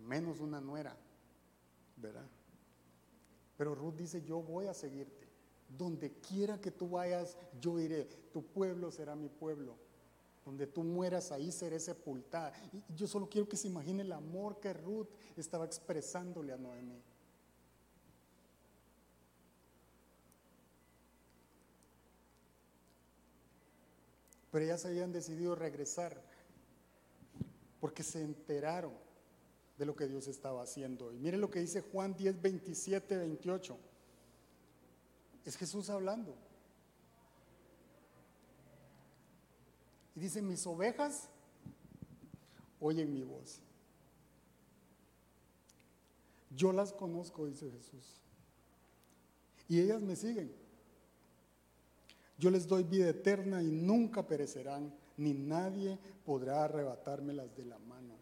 [0.06, 0.96] menos una nuera,
[1.96, 2.26] ¿verdad?
[3.56, 5.26] Pero Ruth dice, yo voy a seguirte.
[5.76, 8.04] Donde quiera que tú vayas, yo iré.
[8.32, 9.76] Tu pueblo será mi pueblo.
[10.44, 12.52] Donde tú mueras, ahí seré sepultada.
[12.72, 17.02] Y yo solo quiero que se imagine el amor que Ruth estaba expresándole a Noemí.
[24.56, 26.18] Pero ellas habían decidido regresar
[27.78, 28.94] porque se enteraron
[29.76, 31.12] de lo que Dios estaba haciendo.
[31.12, 33.78] Y mire lo que dice Juan 10, 27, 28.
[35.44, 36.34] Es Jesús hablando.
[40.14, 41.28] Y dice, mis ovejas
[42.80, 43.60] oyen mi voz.
[46.48, 48.22] Yo las conozco, dice Jesús.
[49.68, 50.50] Y ellas me siguen.
[52.38, 58.14] Yo les doy vida eterna y nunca perecerán, ni nadie podrá arrebatármelas de la mano.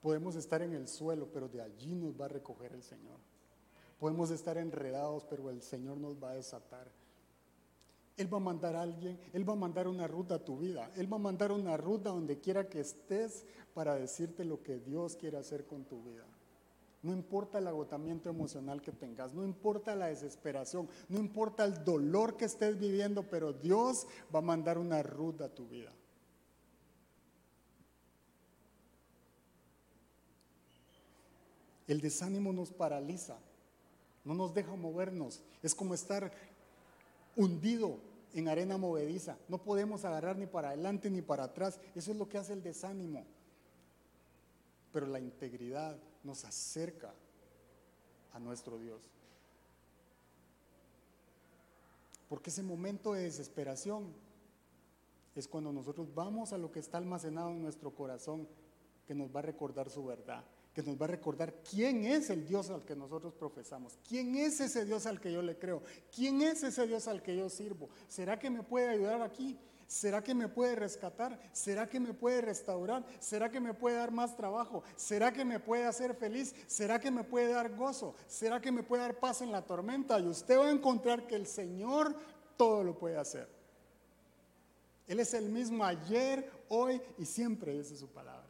[0.00, 3.18] Podemos estar en el suelo, pero de allí nos va a recoger el Señor.
[3.98, 6.88] Podemos estar enredados, pero el Señor nos va a desatar.
[8.16, 10.90] Él va a mandar a alguien, Él va a mandar una ruta a tu vida,
[10.96, 13.44] Él va a mandar una ruta donde quiera que estés
[13.74, 16.24] para decirte lo que Dios quiere hacer con tu vida.
[17.02, 22.36] No importa el agotamiento emocional que tengas, no importa la desesperación, no importa el dolor
[22.36, 25.92] que estés viviendo, pero Dios va a mandar una ruta a tu vida.
[31.88, 33.38] El desánimo nos paraliza,
[34.24, 35.42] no nos deja movernos.
[35.62, 36.30] Es como estar
[37.34, 37.98] hundido
[38.34, 39.38] en arena movediza.
[39.48, 41.80] No podemos agarrar ni para adelante ni para atrás.
[41.94, 43.24] Eso es lo que hace el desánimo.
[44.92, 47.12] Pero la integridad nos acerca
[48.32, 49.00] a nuestro Dios.
[52.28, 54.12] Porque ese momento de desesperación
[55.34, 58.48] es cuando nosotros vamos a lo que está almacenado en nuestro corazón,
[59.06, 62.46] que nos va a recordar su verdad, que nos va a recordar quién es el
[62.46, 65.82] Dios al que nosotros profesamos, quién es ese Dios al que yo le creo,
[66.14, 67.88] quién es ese Dios al que yo sirvo.
[68.06, 69.58] ¿Será que me puede ayudar aquí?
[69.90, 71.36] ¿Será que me puede rescatar?
[71.52, 73.04] ¿Será que me puede restaurar?
[73.18, 74.84] ¿Será que me puede dar más trabajo?
[74.94, 76.54] ¿Será que me puede hacer feliz?
[76.68, 78.14] ¿Será que me puede dar gozo?
[78.28, 80.20] ¿Será que me puede dar paz en la tormenta?
[80.20, 82.14] Y usted va a encontrar que el Señor
[82.56, 83.48] todo lo puede hacer.
[85.08, 88.46] Él es el mismo ayer, hoy y siempre, dice su palabra.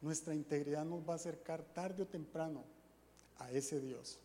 [0.00, 2.62] Nuestra integridad nos va a acercar tarde o temprano
[3.38, 4.20] a ese Dios.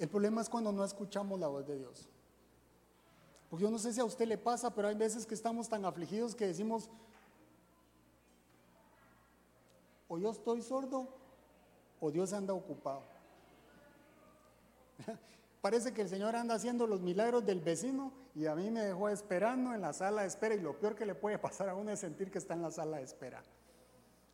[0.00, 2.08] El problema es cuando no escuchamos la voz de Dios.
[3.50, 5.84] Porque yo no sé si a usted le pasa, pero hay veces que estamos tan
[5.84, 6.88] afligidos que decimos,
[10.08, 11.06] o yo estoy sordo
[12.00, 13.02] o Dios anda ocupado.
[15.60, 19.10] Parece que el Señor anda haciendo los milagros del vecino y a mí me dejó
[19.10, 21.90] esperando en la sala de espera y lo peor que le puede pasar a uno
[21.90, 23.42] es sentir que está en la sala de espera.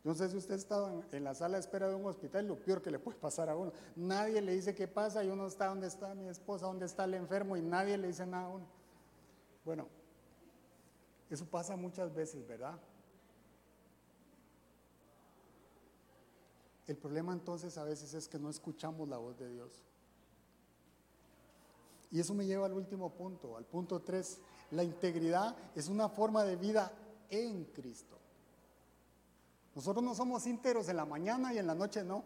[0.07, 2.55] No sé si usted ha estado en, la sala de espera de un hospital, lo
[2.57, 3.73] peor que le puede pasar a uno.
[3.97, 7.15] Nadie le dice qué pasa y uno está donde está mi esposa, donde está el
[7.15, 8.65] enfermo y nadie le dice nada a uno.
[9.65, 9.89] Bueno,
[11.29, 12.79] eso pasa muchas veces, ¿verdad?
[16.87, 19.83] El problema entonces a veces es que no escuchamos la voz de Dios.
[22.11, 24.39] Y eso me lleva al último punto, al punto 3.
[24.71, 26.93] La integridad es una forma de vida
[27.29, 28.17] en Cristo.
[29.77, 32.23] Nosotros no somos íntegros en la mañana y en la noche no.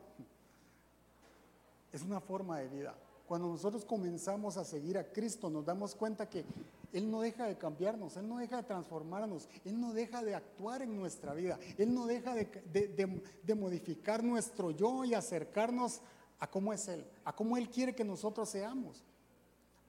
[1.91, 2.95] Es una forma de vida.
[3.27, 6.45] Cuando nosotros comenzamos a seguir a Cristo, nos damos cuenta que
[6.93, 10.81] Él no deja de cambiarnos, Él no deja de transformarnos, Él no deja de actuar
[10.81, 15.99] en nuestra vida, Él no deja de, de modificar nuestro yo y acercarnos
[16.39, 19.03] a cómo es Él, a cómo Él quiere que nosotros seamos.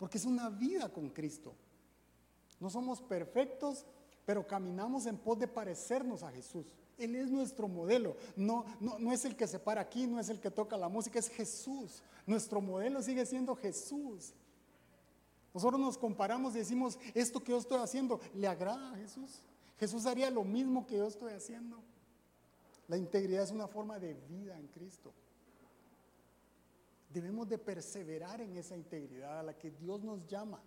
[0.01, 1.55] Porque es una vida con Cristo.
[2.59, 3.87] No somos perfectos,
[4.27, 6.67] pero caminamos en pos de parecernos a Jesús.
[6.99, 8.17] Él es nuestro modelo.
[8.37, 11.19] No, no, es el que se para aquí, no es el que toca la música,
[11.19, 12.03] es Jesús.
[12.27, 14.33] Nuestro modelo sigue siendo Jesús.
[15.55, 19.43] Nosotros nos comparamos y decimos, esto que yo estoy haciendo, ¿le agrada a Jesús?
[19.79, 21.83] Jesús haría lo mismo que yo estoy haciendo.
[22.89, 25.13] La integridad es una forma de vida en Cristo.
[27.13, 30.63] Debemos de perseverar en esa integridad a la que Dios nos llama.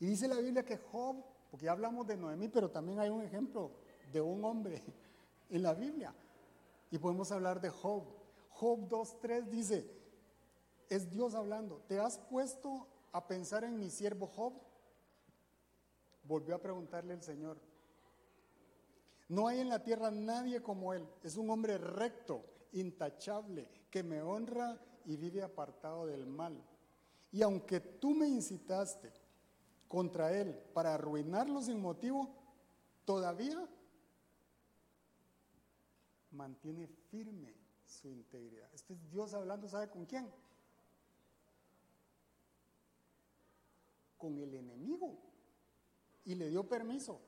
[0.00, 1.16] Y dice la Biblia que Job
[1.52, 3.72] porque ya hablamos de Noemí, pero también hay un ejemplo
[4.10, 4.82] de un hombre
[5.50, 6.14] en la Biblia.
[6.90, 8.04] Y podemos hablar de Job.
[8.52, 9.86] Job 2.3 dice,
[10.88, 14.54] es Dios hablando, ¿te has puesto a pensar en mi siervo Job?
[16.24, 17.58] Volvió a preguntarle el Señor.
[19.28, 21.06] No hay en la tierra nadie como él.
[21.22, 26.56] Es un hombre recto, intachable, que me honra y vive apartado del mal.
[27.30, 29.12] Y aunque tú me incitaste
[29.92, 32.34] contra él para arruinarlo sin motivo,
[33.04, 33.68] todavía
[36.30, 38.72] mantiene firme su integridad.
[38.72, 40.32] Este es Dios hablando, ¿sabe con quién?
[44.16, 45.18] Con el enemigo.
[46.24, 47.20] Y le dio permiso.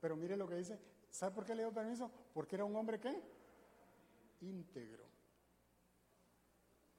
[0.00, 0.80] Pero mire lo que dice.
[1.10, 2.10] ¿Sabe por qué le dio permiso?
[2.34, 3.22] Porque era un hombre qué?
[4.40, 5.06] Íntegro.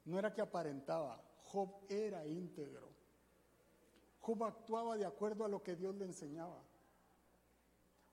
[0.06, 1.22] No era que aparentaba.
[1.42, 2.99] Job era íntegro.
[4.20, 6.62] Job actuaba de acuerdo a lo que Dios le enseñaba.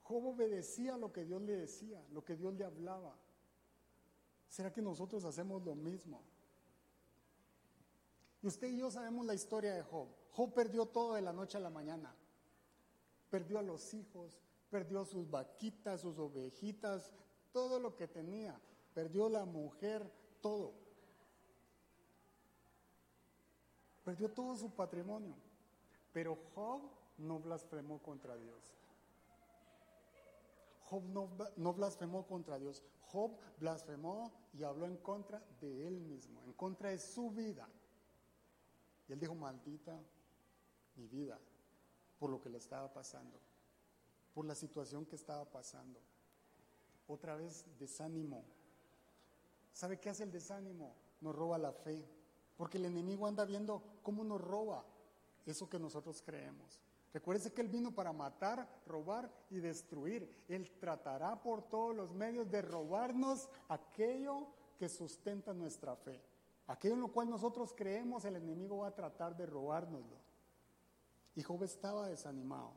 [0.02, 3.14] Job obedecía lo que Dios le decía, lo que Dios le hablaba.
[4.48, 6.22] ¿Será que nosotros hacemos lo mismo?
[8.42, 10.08] Y usted y yo sabemos la historia de Job.
[10.32, 12.14] Job perdió todo de la noche a la mañana.
[13.28, 14.40] Perdió a los hijos,
[14.70, 17.12] perdió sus vaquitas, sus ovejitas,
[17.52, 18.58] todo lo que tenía.
[18.94, 20.72] Perdió la mujer, todo.
[24.04, 25.34] Perdió todo su patrimonio.
[26.18, 26.80] Pero Job
[27.18, 28.60] no blasfemó contra Dios.
[30.86, 32.82] Job no, blasfemó contra Dios.
[33.12, 37.68] Job blasfemó y habló en contra de él mismo, en contra de su vida.
[39.06, 39.96] Y él dijo, maldita
[40.96, 41.38] mi vida
[42.18, 43.38] por lo que le estaba pasando,
[44.34, 46.00] por la situación que estaba pasando.
[47.06, 48.42] Otra vez desánimo.
[49.72, 50.96] ¿Sabe qué hace el desánimo?
[51.20, 52.04] Nos roba la fe,
[52.56, 54.84] Porque el enemigo anda viendo cómo nos roba
[55.52, 56.80] eso que nosotros creemos.
[57.12, 60.44] Recuérdese que Él vino para matar, robar y destruir.
[60.48, 64.46] Él tratará por todos los medios de robarnos aquello
[64.78, 66.20] que sustenta nuestra fe.
[66.66, 70.16] Aquello en lo cual nosotros creemos, el enemigo va a tratar de robárnoslo.
[71.34, 72.72] Y Job estaba desanimado.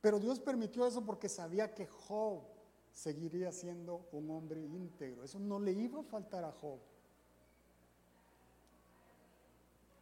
[0.00, 2.42] Pero Dios permitió eso porque sabía que Job
[2.92, 5.24] seguiría siendo un hombre íntegro.
[5.24, 6.78] Eso no le iba a faltar a Job.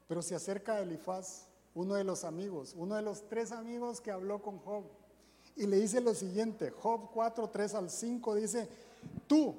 [0.07, 4.11] Pero se acerca a Elifaz, uno de los amigos, uno de los tres amigos que
[4.11, 4.85] habló con Job,
[5.57, 8.69] y le dice lo siguiente, Job 4, 3 al 5 dice,
[9.27, 9.55] tú,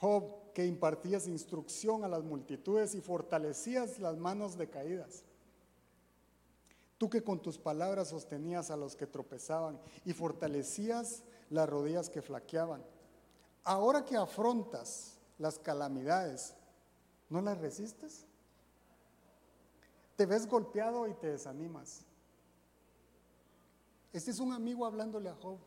[0.00, 5.22] Job, que impartías instrucción a las multitudes y fortalecías las manos decaídas,
[6.98, 12.22] tú que con tus palabras sostenías a los que tropezaban y fortalecías las rodillas que
[12.22, 12.82] flaqueaban,
[13.64, 16.54] ahora que afrontas las calamidades,
[17.28, 18.25] ¿no las resistes?
[20.16, 22.04] Te ves golpeado y te desanimas.
[24.12, 25.58] Este es un amigo hablándole a Job.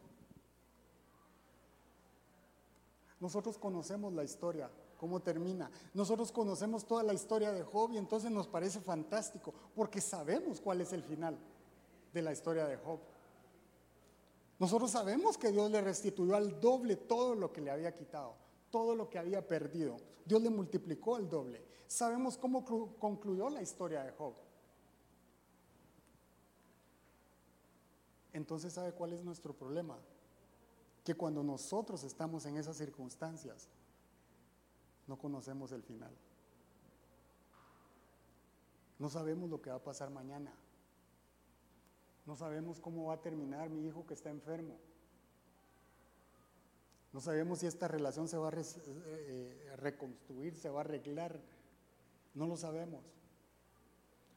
[3.20, 5.70] Nosotros conocemos la historia, cómo termina.
[5.94, 10.82] Nosotros conocemos toda la historia de Job y entonces nos parece fantástico porque sabemos cuál
[10.82, 11.38] es el final
[12.14, 13.00] de la historia de Job.
[14.58, 18.36] Nosotros sabemos que Dios le restituyó al doble todo lo que le había quitado,
[18.72, 19.98] todo lo que había perdido.
[20.26, 21.64] Dios le multiplicó al doble.
[21.88, 22.64] Sabemos cómo
[23.00, 24.34] concluyó la historia de Job.
[28.34, 29.98] Entonces, ¿sabe cuál es nuestro problema?
[31.04, 33.68] Que cuando nosotros estamos en esas circunstancias,
[35.08, 36.16] no conocemos el final.
[39.00, 40.54] No sabemos lo que va a pasar mañana.
[42.26, 44.78] No sabemos cómo va a terminar mi hijo que está enfermo.
[47.12, 51.40] No sabemos si esta relación se va a eh, eh, reconstruir, se va a arreglar.
[52.36, 53.04] No lo sabemos.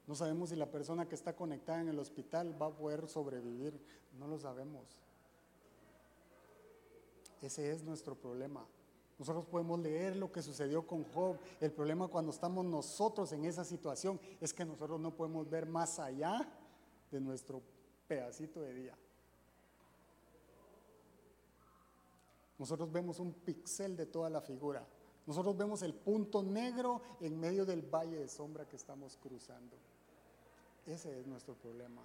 [0.07, 3.79] No sabemos si la persona que está conectada en el hospital va a poder sobrevivir.
[4.19, 4.99] No lo sabemos.
[7.43, 8.67] Ese es nuestro problema.
[9.19, 11.37] Nosotros podemos leer lo que sucedió con Job.
[11.61, 15.99] El problema cuando estamos nosotros en esa situación es que nosotros no podemos ver más
[15.99, 16.49] allá
[17.11, 17.63] de nuestro
[18.09, 18.99] pedacito de día.
[22.63, 24.87] Nosotros vemos un pixel de toda la figura.
[25.27, 29.77] Nosotros vemos el punto negro en medio del valle de sombra que estamos cruzando.
[30.87, 32.03] Ese es nuestro problema.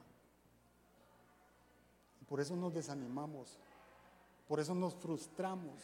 [2.27, 3.59] Por eso nos desanimamos,
[4.47, 5.79] por eso nos frustramos,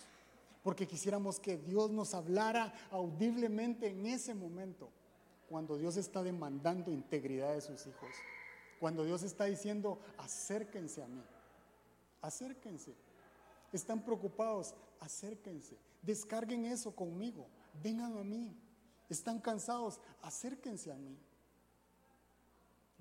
[0.63, 4.89] porque quisiéramos que Dios nos hablara audiblemente en ese momento,
[5.49, 8.09] cuando Dios está demandando integridad de sus hijos.
[8.79, 11.21] Cuando Dios está diciendo, acérquense a mí,
[12.23, 13.12] acérquense.
[13.73, 15.77] Están preocupados, acérquense.
[16.03, 17.47] Descarguen eso conmigo,
[17.81, 18.55] vengan a mí.
[19.09, 21.17] Están cansados, acérquense a mí.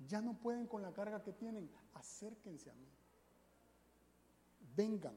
[0.07, 2.89] Ya no pueden con la carga que tienen, acérquense a mí.
[4.75, 5.15] Vengan.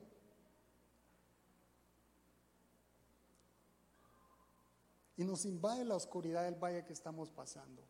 [5.17, 7.83] Y nos invade la oscuridad del valle que estamos pasando.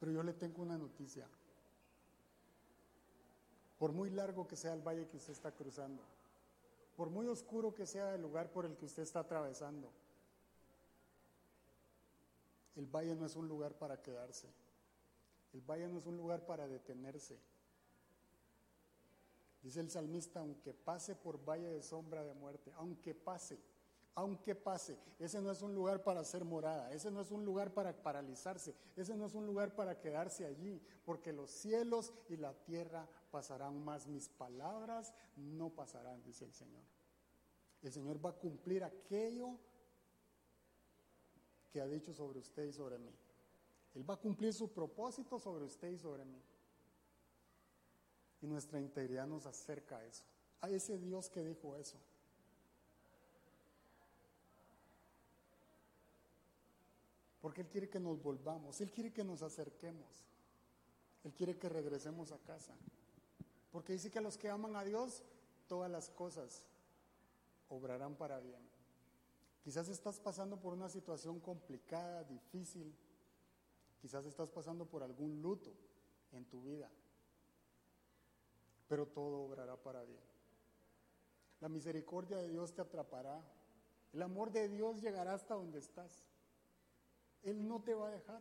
[0.00, 1.28] Pero yo le tengo una noticia.
[3.80, 6.02] Por muy largo que sea el valle que usted está cruzando,
[6.98, 9.90] por muy oscuro que sea el lugar por el que usted está atravesando,
[12.76, 14.48] el valle no es un lugar para quedarse.
[15.54, 17.38] El valle no es un lugar para detenerse.
[19.62, 23.58] Dice el salmista, aunque pase por valle de sombra de muerte, aunque pase,
[24.14, 24.98] aunque pase.
[25.18, 28.74] Ese no es un lugar para hacer morada, ese no es un lugar para paralizarse,
[28.96, 33.82] ese no es un lugar para quedarse allí, porque los cielos y la tierra pasarán
[33.84, 36.82] más, mis palabras no pasarán, dice el Señor.
[37.82, 39.56] El Señor va a cumplir aquello
[41.70, 43.14] que ha dicho sobre usted y sobre mí.
[43.94, 46.42] Él va a cumplir su propósito sobre usted y sobre mí.
[48.42, 50.24] Y nuestra integridad nos acerca a eso,
[50.60, 51.98] a ese Dios que dijo eso.
[57.40, 60.24] Porque Él quiere que nos volvamos, Él quiere que nos acerquemos,
[61.24, 62.74] Él quiere que regresemos a casa.
[63.72, 65.22] Porque dice que a los que aman a Dios,
[65.68, 66.64] todas las cosas
[67.68, 68.60] obrarán para bien.
[69.62, 72.94] Quizás estás pasando por una situación complicada, difícil.
[74.00, 75.70] Quizás estás pasando por algún luto
[76.32, 76.90] en tu vida.
[78.88, 80.22] Pero todo obrará para bien.
[81.60, 83.40] La misericordia de Dios te atrapará.
[84.12, 86.24] El amor de Dios llegará hasta donde estás.
[87.42, 88.40] Él no te va a dejar.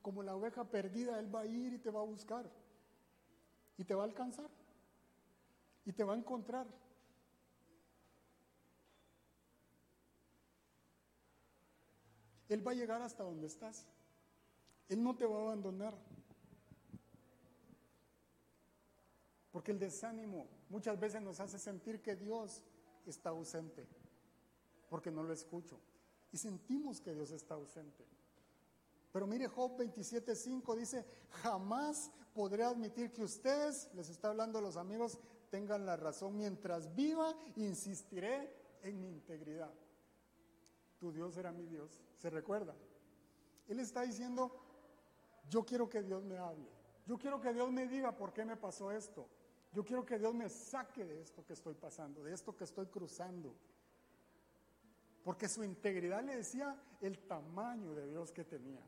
[0.00, 2.50] Como la oveja perdida, Él va a ir y te va a buscar.
[3.76, 4.50] Y te va a alcanzar.
[5.84, 6.66] Y te va a encontrar.
[12.48, 13.86] Él va a llegar hasta donde estás.
[14.88, 15.96] Él no te va a abandonar.
[19.50, 22.62] Porque el desánimo muchas veces nos hace sentir que Dios
[23.06, 23.86] está ausente,
[24.88, 25.78] porque no lo escucho.
[26.32, 28.04] Y sentimos que Dios está ausente.
[29.12, 31.04] Pero mire, Job 27.5 dice,
[31.42, 35.18] jamás podré admitir que ustedes, les está hablando a los amigos,
[35.50, 36.36] tengan la razón.
[36.36, 39.72] Mientras viva, insistiré en mi integridad.
[40.98, 42.00] Tu Dios era mi Dios.
[42.16, 42.74] ¿Se recuerda?
[43.68, 44.50] Él está diciendo,
[45.50, 46.70] yo quiero que Dios me hable.
[47.06, 49.28] Yo quiero que Dios me diga por qué me pasó esto.
[49.72, 52.86] Yo quiero que Dios me saque de esto que estoy pasando, de esto que estoy
[52.86, 53.54] cruzando.
[55.24, 58.80] Porque su integridad le decía el tamaño de Dios que tenía.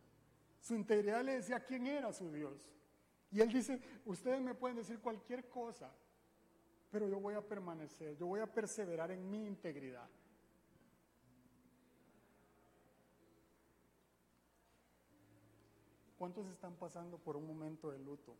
[0.60, 2.70] Su integridad le decía quién era su Dios.
[3.30, 5.90] Y él dice, ustedes me pueden decir cualquier cosa,
[6.90, 10.08] pero yo voy a permanecer, yo voy a perseverar en mi integridad.
[16.16, 18.36] ¿Cuántos están pasando por un momento de luto?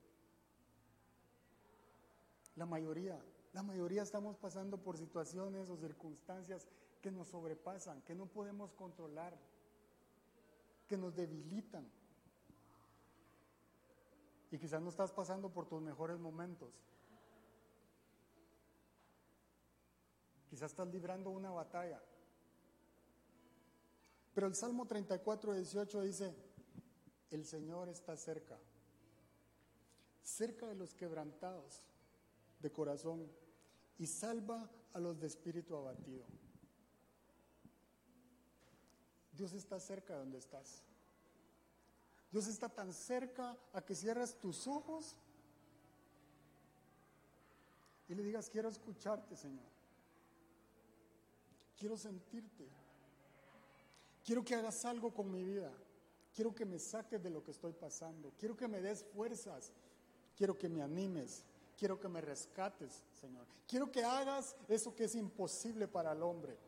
[2.57, 3.21] La mayoría,
[3.55, 6.67] la mayoría estamos pasando por situaciones o circunstancias
[7.01, 9.39] que nos sobrepasan, que no podemos controlar,
[10.89, 11.89] que nos debilitan.
[14.51, 16.75] Y quizás no estás pasando por tus mejores momentos.
[20.51, 22.03] Quizás estás librando una batalla.
[24.35, 26.35] Pero el Salmo 34, 18 dice,
[27.31, 28.59] el Señor está cerca,
[30.25, 31.85] cerca de los quebrantados
[32.59, 33.44] de corazón
[33.99, 36.25] y salva a los de espíritu abatido.
[39.33, 40.83] Dios está cerca de donde estás.
[42.31, 45.17] Dios está tan cerca a que cierres tus ojos
[48.09, 49.65] y le digas, quiero escucharte, Señor.
[51.77, 52.69] Quiero sentirte.
[54.25, 55.73] Quiero que hagas algo con mi vida.
[56.35, 58.33] Quiero que me saques de lo que estoy pasando.
[58.39, 59.73] Quiero que me des fuerzas.
[60.37, 61.45] Quiero que me animes.
[61.77, 63.47] Quiero que me rescates, Señor.
[63.67, 66.59] Quiero que hagas eso que es imposible para el hombre.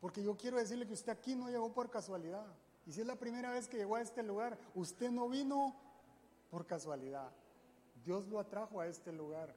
[0.00, 2.46] Porque yo quiero decirle que usted aquí no llegó por casualidad.
[2.86, 5.76] Y si es la primera vez que llegó a este lugar, usted no vino
[6.50, 7.30] por casualidad.
[8.02, 9.54] Dios lo atrajo a este lugar.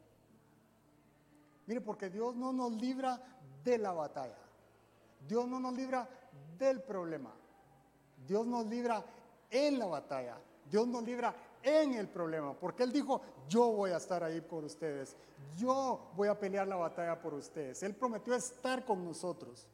[1.66, 3.22] Mire, porque Dios no nos libra
[3.64, 4.38] de la batalla.
[5.26, 6.08] Dios no nos libra
[6.58, 7.34] del problema.
[8.28, 9.04] Dios nos libra
[9.50, 10.38] en la batalla.
[10.70, 11.34] Dios nos libra
[11.66, 15.18] en el problema, porque Él dijo, yo voy a estar ahí por ustedes,
[15.58, 17.82] yo voy a pelear la batalla por ustedes.
[17.82, 19.68] Él prometió estar con nosotros.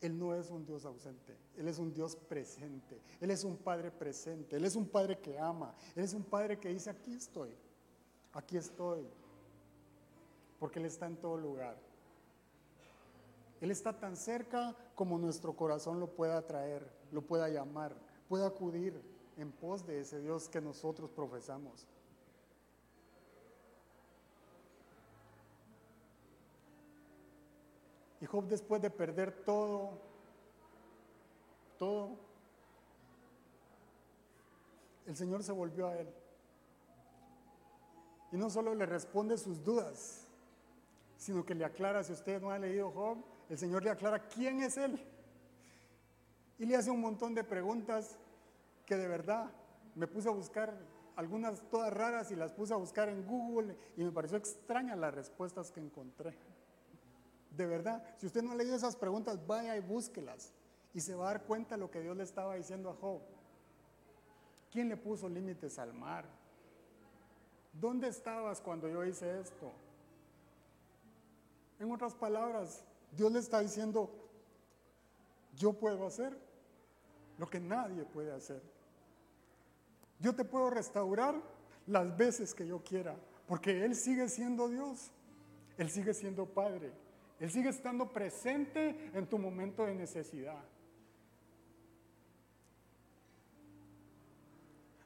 [0.00, 3.90] Él no es un Dios ausente, Él es un Dios presente, Él es un Padre
[3.90, 7.50] presente, Él es un Padre que ama, Él es un Padre que dice, aquí estoy,
[8.32, 9.06] aquí estoy,
[10.58, 11.76] porque Él está en todo lugar.
[13.60, 17.94] Él está tan cerca como nuestro corazón lo pueda traer, lo pueda llamar
[18.30, 18.94] pueda acudir
[19.36, 21.84] en pos de ese Dios que nosotros profesamos.
[28.20, 29.98] Y Job después de perder todo,
[31.76, 32.10] todo,
[35.06, 36.08] el Señor se volvió a él.
[38.30, 40.28] Y no solo le responde sus dudas,
[41.16, 43.18] sino que le aclara, si usted no ha leído Job,
[43.48, 45.04] el Señor le aclara quién es Él.
[46.60, 48.18] Y le hace un montón de preguntas
[48.84, 49.50] que de verdad
[49.94, 50.76] me puse a buscar
[51.16, 55.14] algunas todas raras y las puse a buscar en Google y me pareció extraña las
[55.14, 56.36] respuestas que encontré.
[57.56, 60.52] De verdad, si usted no ha leído esas preguntas, vaya y búsquelas
[60.92, 63.22] y se va a dar cuenta de lo que Dios le estaba diciendo a Job.
[64.70, 66.26] ¿Quién le puso límites al mar?
[67.72, 69.72] ¿Dónde estabas cuando yo hice esto?
[71.78, 72.84] En otras palabras,
[73.16, 74.10] Dios le está diciendo,
[75.54, 76.49] yo puedo hacer
[77.40, 78.60] lo que nadie puede hacer.
[80.18, 81.34] Yo te puedo restaurar
[81.86, 83.16] las veces que yo quiera,
[83.46, 85.10] porque Él sigue siendo Dios,
[85.78, 86.92] Él sigue siendo Padre,
[87.38, 90.62] Él sigue estando presente en tu momento de necesidad.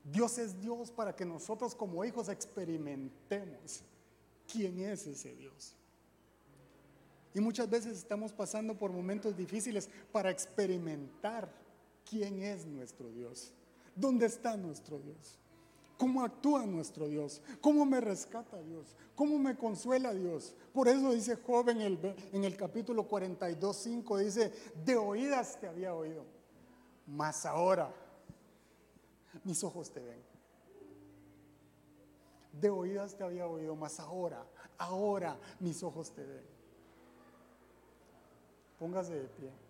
[0.02, 3.84] Dios es Dios para que nosotros como hijos experimentemos
[4.52, 5.76] quién es ese Dios.
[7.32, 11.63] Y muchas veces estamos pasando por momentos difíciles para experimentar
[12.08, 13.52] quién es nuestro Dios,
[13.94, 15.38] dónde está nuestro Dios,
[15.98, 20.54] cómo actúa nuestro Dios, cómo me rescata Dios, cómo me consuela Dios.
[20.72, 24.52] Por eso dice Job en el, en el capítulo 42, 5, dice,
[24.84, 26.24] de oídas te había oído,
[27.06, 27.94] mas ahora
[29.44, 30.22] mis ojos te ven.
[32.52, 34.46] De oídas te había oído, mas ahora,
[34.78, 36.44] ahora mis ojos te ven.
[38.78, 39.63] Póngase de pie.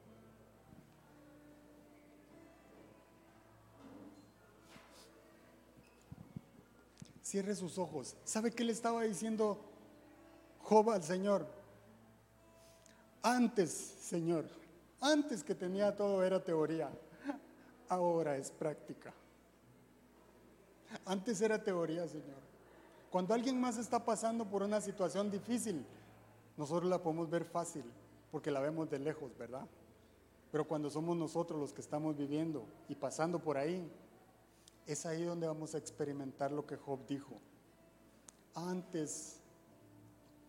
[7.35, 8.15] Cierre sus ojos.
[8.23, 9.59] ¿Sabe qué le estaba diciendo
[10.61, 11.45] Job al Señor?
[13.25, 14.45] Antes, Señor,
[15.01, 16.93] antes que tenía todo era teoría,
[17.89, 19.13] ahora es práctica.
[21.05, 22.39] Antes era teoría, Señor.
[23.11, 25.85] Cuando alguien más está pasando por una situación difícil,
[26.57, 27.83] nosotros la podemos ver fácil,
[28.31, 29.67] porque la vemos de lejos, ¿verdad?
[30.53, 33.91] Pero cuando somos nosotros los que estamos viviendo y pasando por ahí,
[34.87, 37.41] es ahí donde vamos a experimentar lo que Job dijo.
[38.55, 39.41] Antes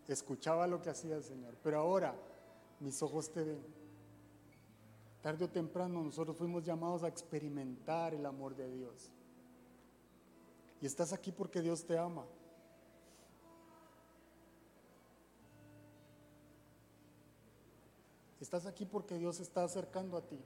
[0.08, 2.16] escuchaba lo que hacía el Señor, pero ahora
[2.80, 3.66] mis ojos te ven.
[5.22, 9.10] Tarde o temprano nosotros fuimos llamados a experimentar el amor de Dios.
[10.82, 12.26] Y estás aquí porque Dios te ama.
[18.40, 20.40] Estás aquí porque Dios está acercando a ti.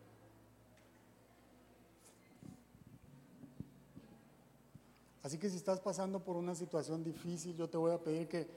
[5.24, 8.48] Así que si estás pasando por una situación difícil, yo te voy a pedir que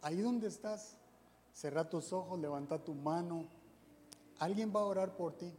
[0.00, 0.96] ahí donde estás,
[1.52, 3.46] cerra tus ojos, levanta tu mano.
[4.38, 5.52] Alguien va a orar por ti.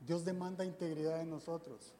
[0.00, 1.92] Dios demanda integridad de nosotros.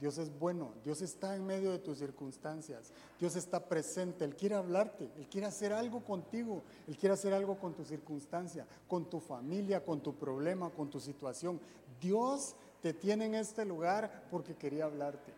[0.00, 4.54] Dios es bueno, Dios está en medio de tus circunstancias, Dios está presente, Él quiere
[4.54, 9.20] hablarte, Él quiere hacer algo contigo, Él quiere hacer algo con tu circunstancia, con tu
[9.20, 11.58] familia, con tu problema, con tu situación.
[11.98, 15.32] Dios te tiene en este lugar porque quería hablarte.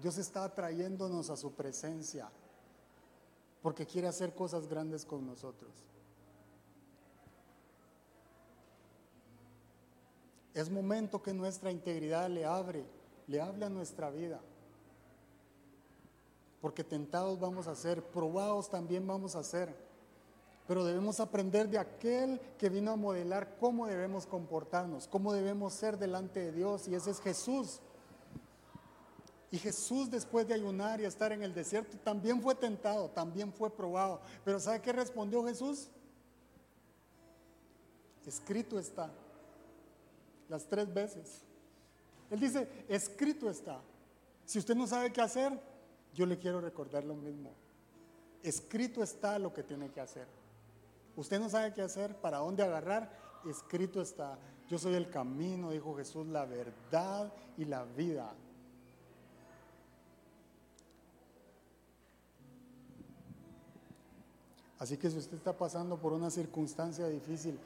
[0.00, 2.28] Dios está atrayéndonos a su presencia
[3.62, 5.70] porque quiere hacer cosas grandes con nosotros.
[10.54, 12.84] Es momento que nuestra integridad le abre,
[13.26, 14.40] le hable a nuestra vida.
[16.60, 19.74] Porque tentados vamos a ser, probados también vamos a ser.
[20.66, 25.98] Pero debemos aprender de aquel que vino a modelar cómo debemos comportarnos, cómo debemos ser
[25.98, 26.86] delante de Dios.
[26.88, 27.80] Y ese es Jesús.
[29.50, 33.68] Y Jesús después de ayunar y estar en el desierto también fue tentado, también fue
[33.68, 34.20] probado.
[34.44, 35.88] Pero ¿sabe qué respondió Jesús?
[38.24, 39.10] Escrito está
[40.48, 41.42] las tres veces.
[42.30, 43.80] Él dice, escrito está.
[44.46, 45.58] Si usted no sabe qué hacer,
[46.14, 47.52] yo le quiero recordar lo mismo.
[48.42, 50.26] Escrito está lo que tiene que hacer.
[51.16, 53.10] Usted no sabe qué hacer, para dónde agarrar,
[53.48, 54.38] escrito está.
[54.68, 58.32] Yo soy el camino, dijo Jesús, la verdad y la vida.
[64.78, 67.58] Así que si usted está pasando por una circunstancia difícil,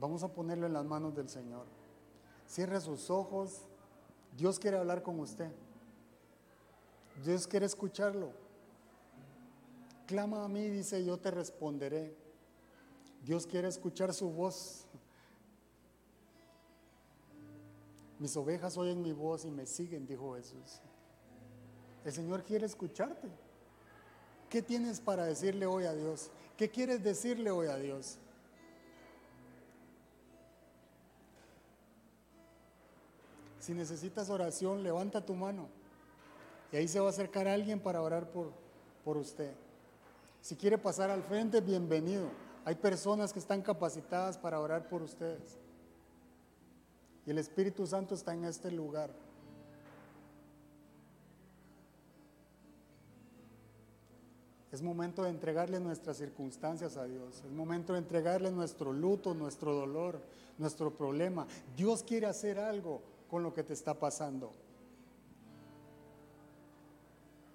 [0.00, 1.66] Vamos a ponerlo en las manos del Señor.
[2.48, 3.66] Cierre sus ojos.
[4.36, 5.50] Dios quiere hablar con usted.
[7.22, 8.30] Dios quiere escucharlo.
[10.10, 12.12] Clama a mí, dice, yo te responderé.
[13.24, 14.84] Dios quiere escuchar su voz.
[18.18, 20.80] Mis ovejas oyen mi voz y me siguen, dijo Jesús.
[22.04, 23.28] El Señor quiere escucharte.
[24.48, 26.32] ¿Qué tienes para decirle hoy a Dios?
[26.56, 28.18] ¿Qué quieres decirle hoy a Dios?
[33.60, 35.68] Si necesitas oración, levanta tu mano.
[36.72, 38.50] Y ahí se va a acercar alguien para orar por,
[39.04, 39.54] por usted.
[40.40, 42.30] Si quiere pasar al frente, bienvenido.
[42.64, 45.58] Hay personas que están capacitadas para orar por ustedes.
[47.26, 49.10] Y el Espíritu Santo está en este lugar.
[54.72, 57.42] Es momento de entregarle nuestras circunstancias a Dios.
[57.44, 60.20] Es momento de entregarle nuestro luto, nuestro dolor,
[60.58, 61.46] nuestro problema.
[61.76, 64.52] Dios quiere hacer algo con lo que te está pasando.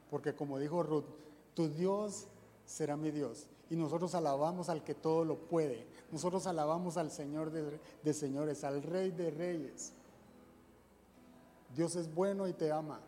[0.10, 1.06] Porque como dijo Ruth,
[1.54, 2.28] tu Dios
[2.66, 3.48] será mi Dios.
[3.70, 5.86] Y nosotros alabamos al que todo lo puede.
[6.12, 9.94] Nosotros alabamos al Señor de, de señores, al Rey de reyes.
[11.76, 13.00] Dios es bueno y te ama.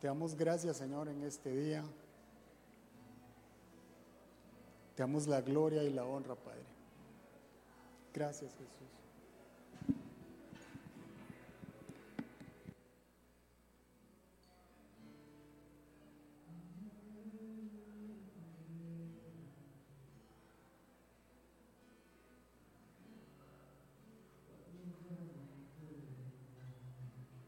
[0.00, 1.84] Te damos gracias, Señor, en este día.
[4.96, 6.64] Te damos la gloria y la honra, Padre.
[8.12, 9.01] Gracias, Jesús.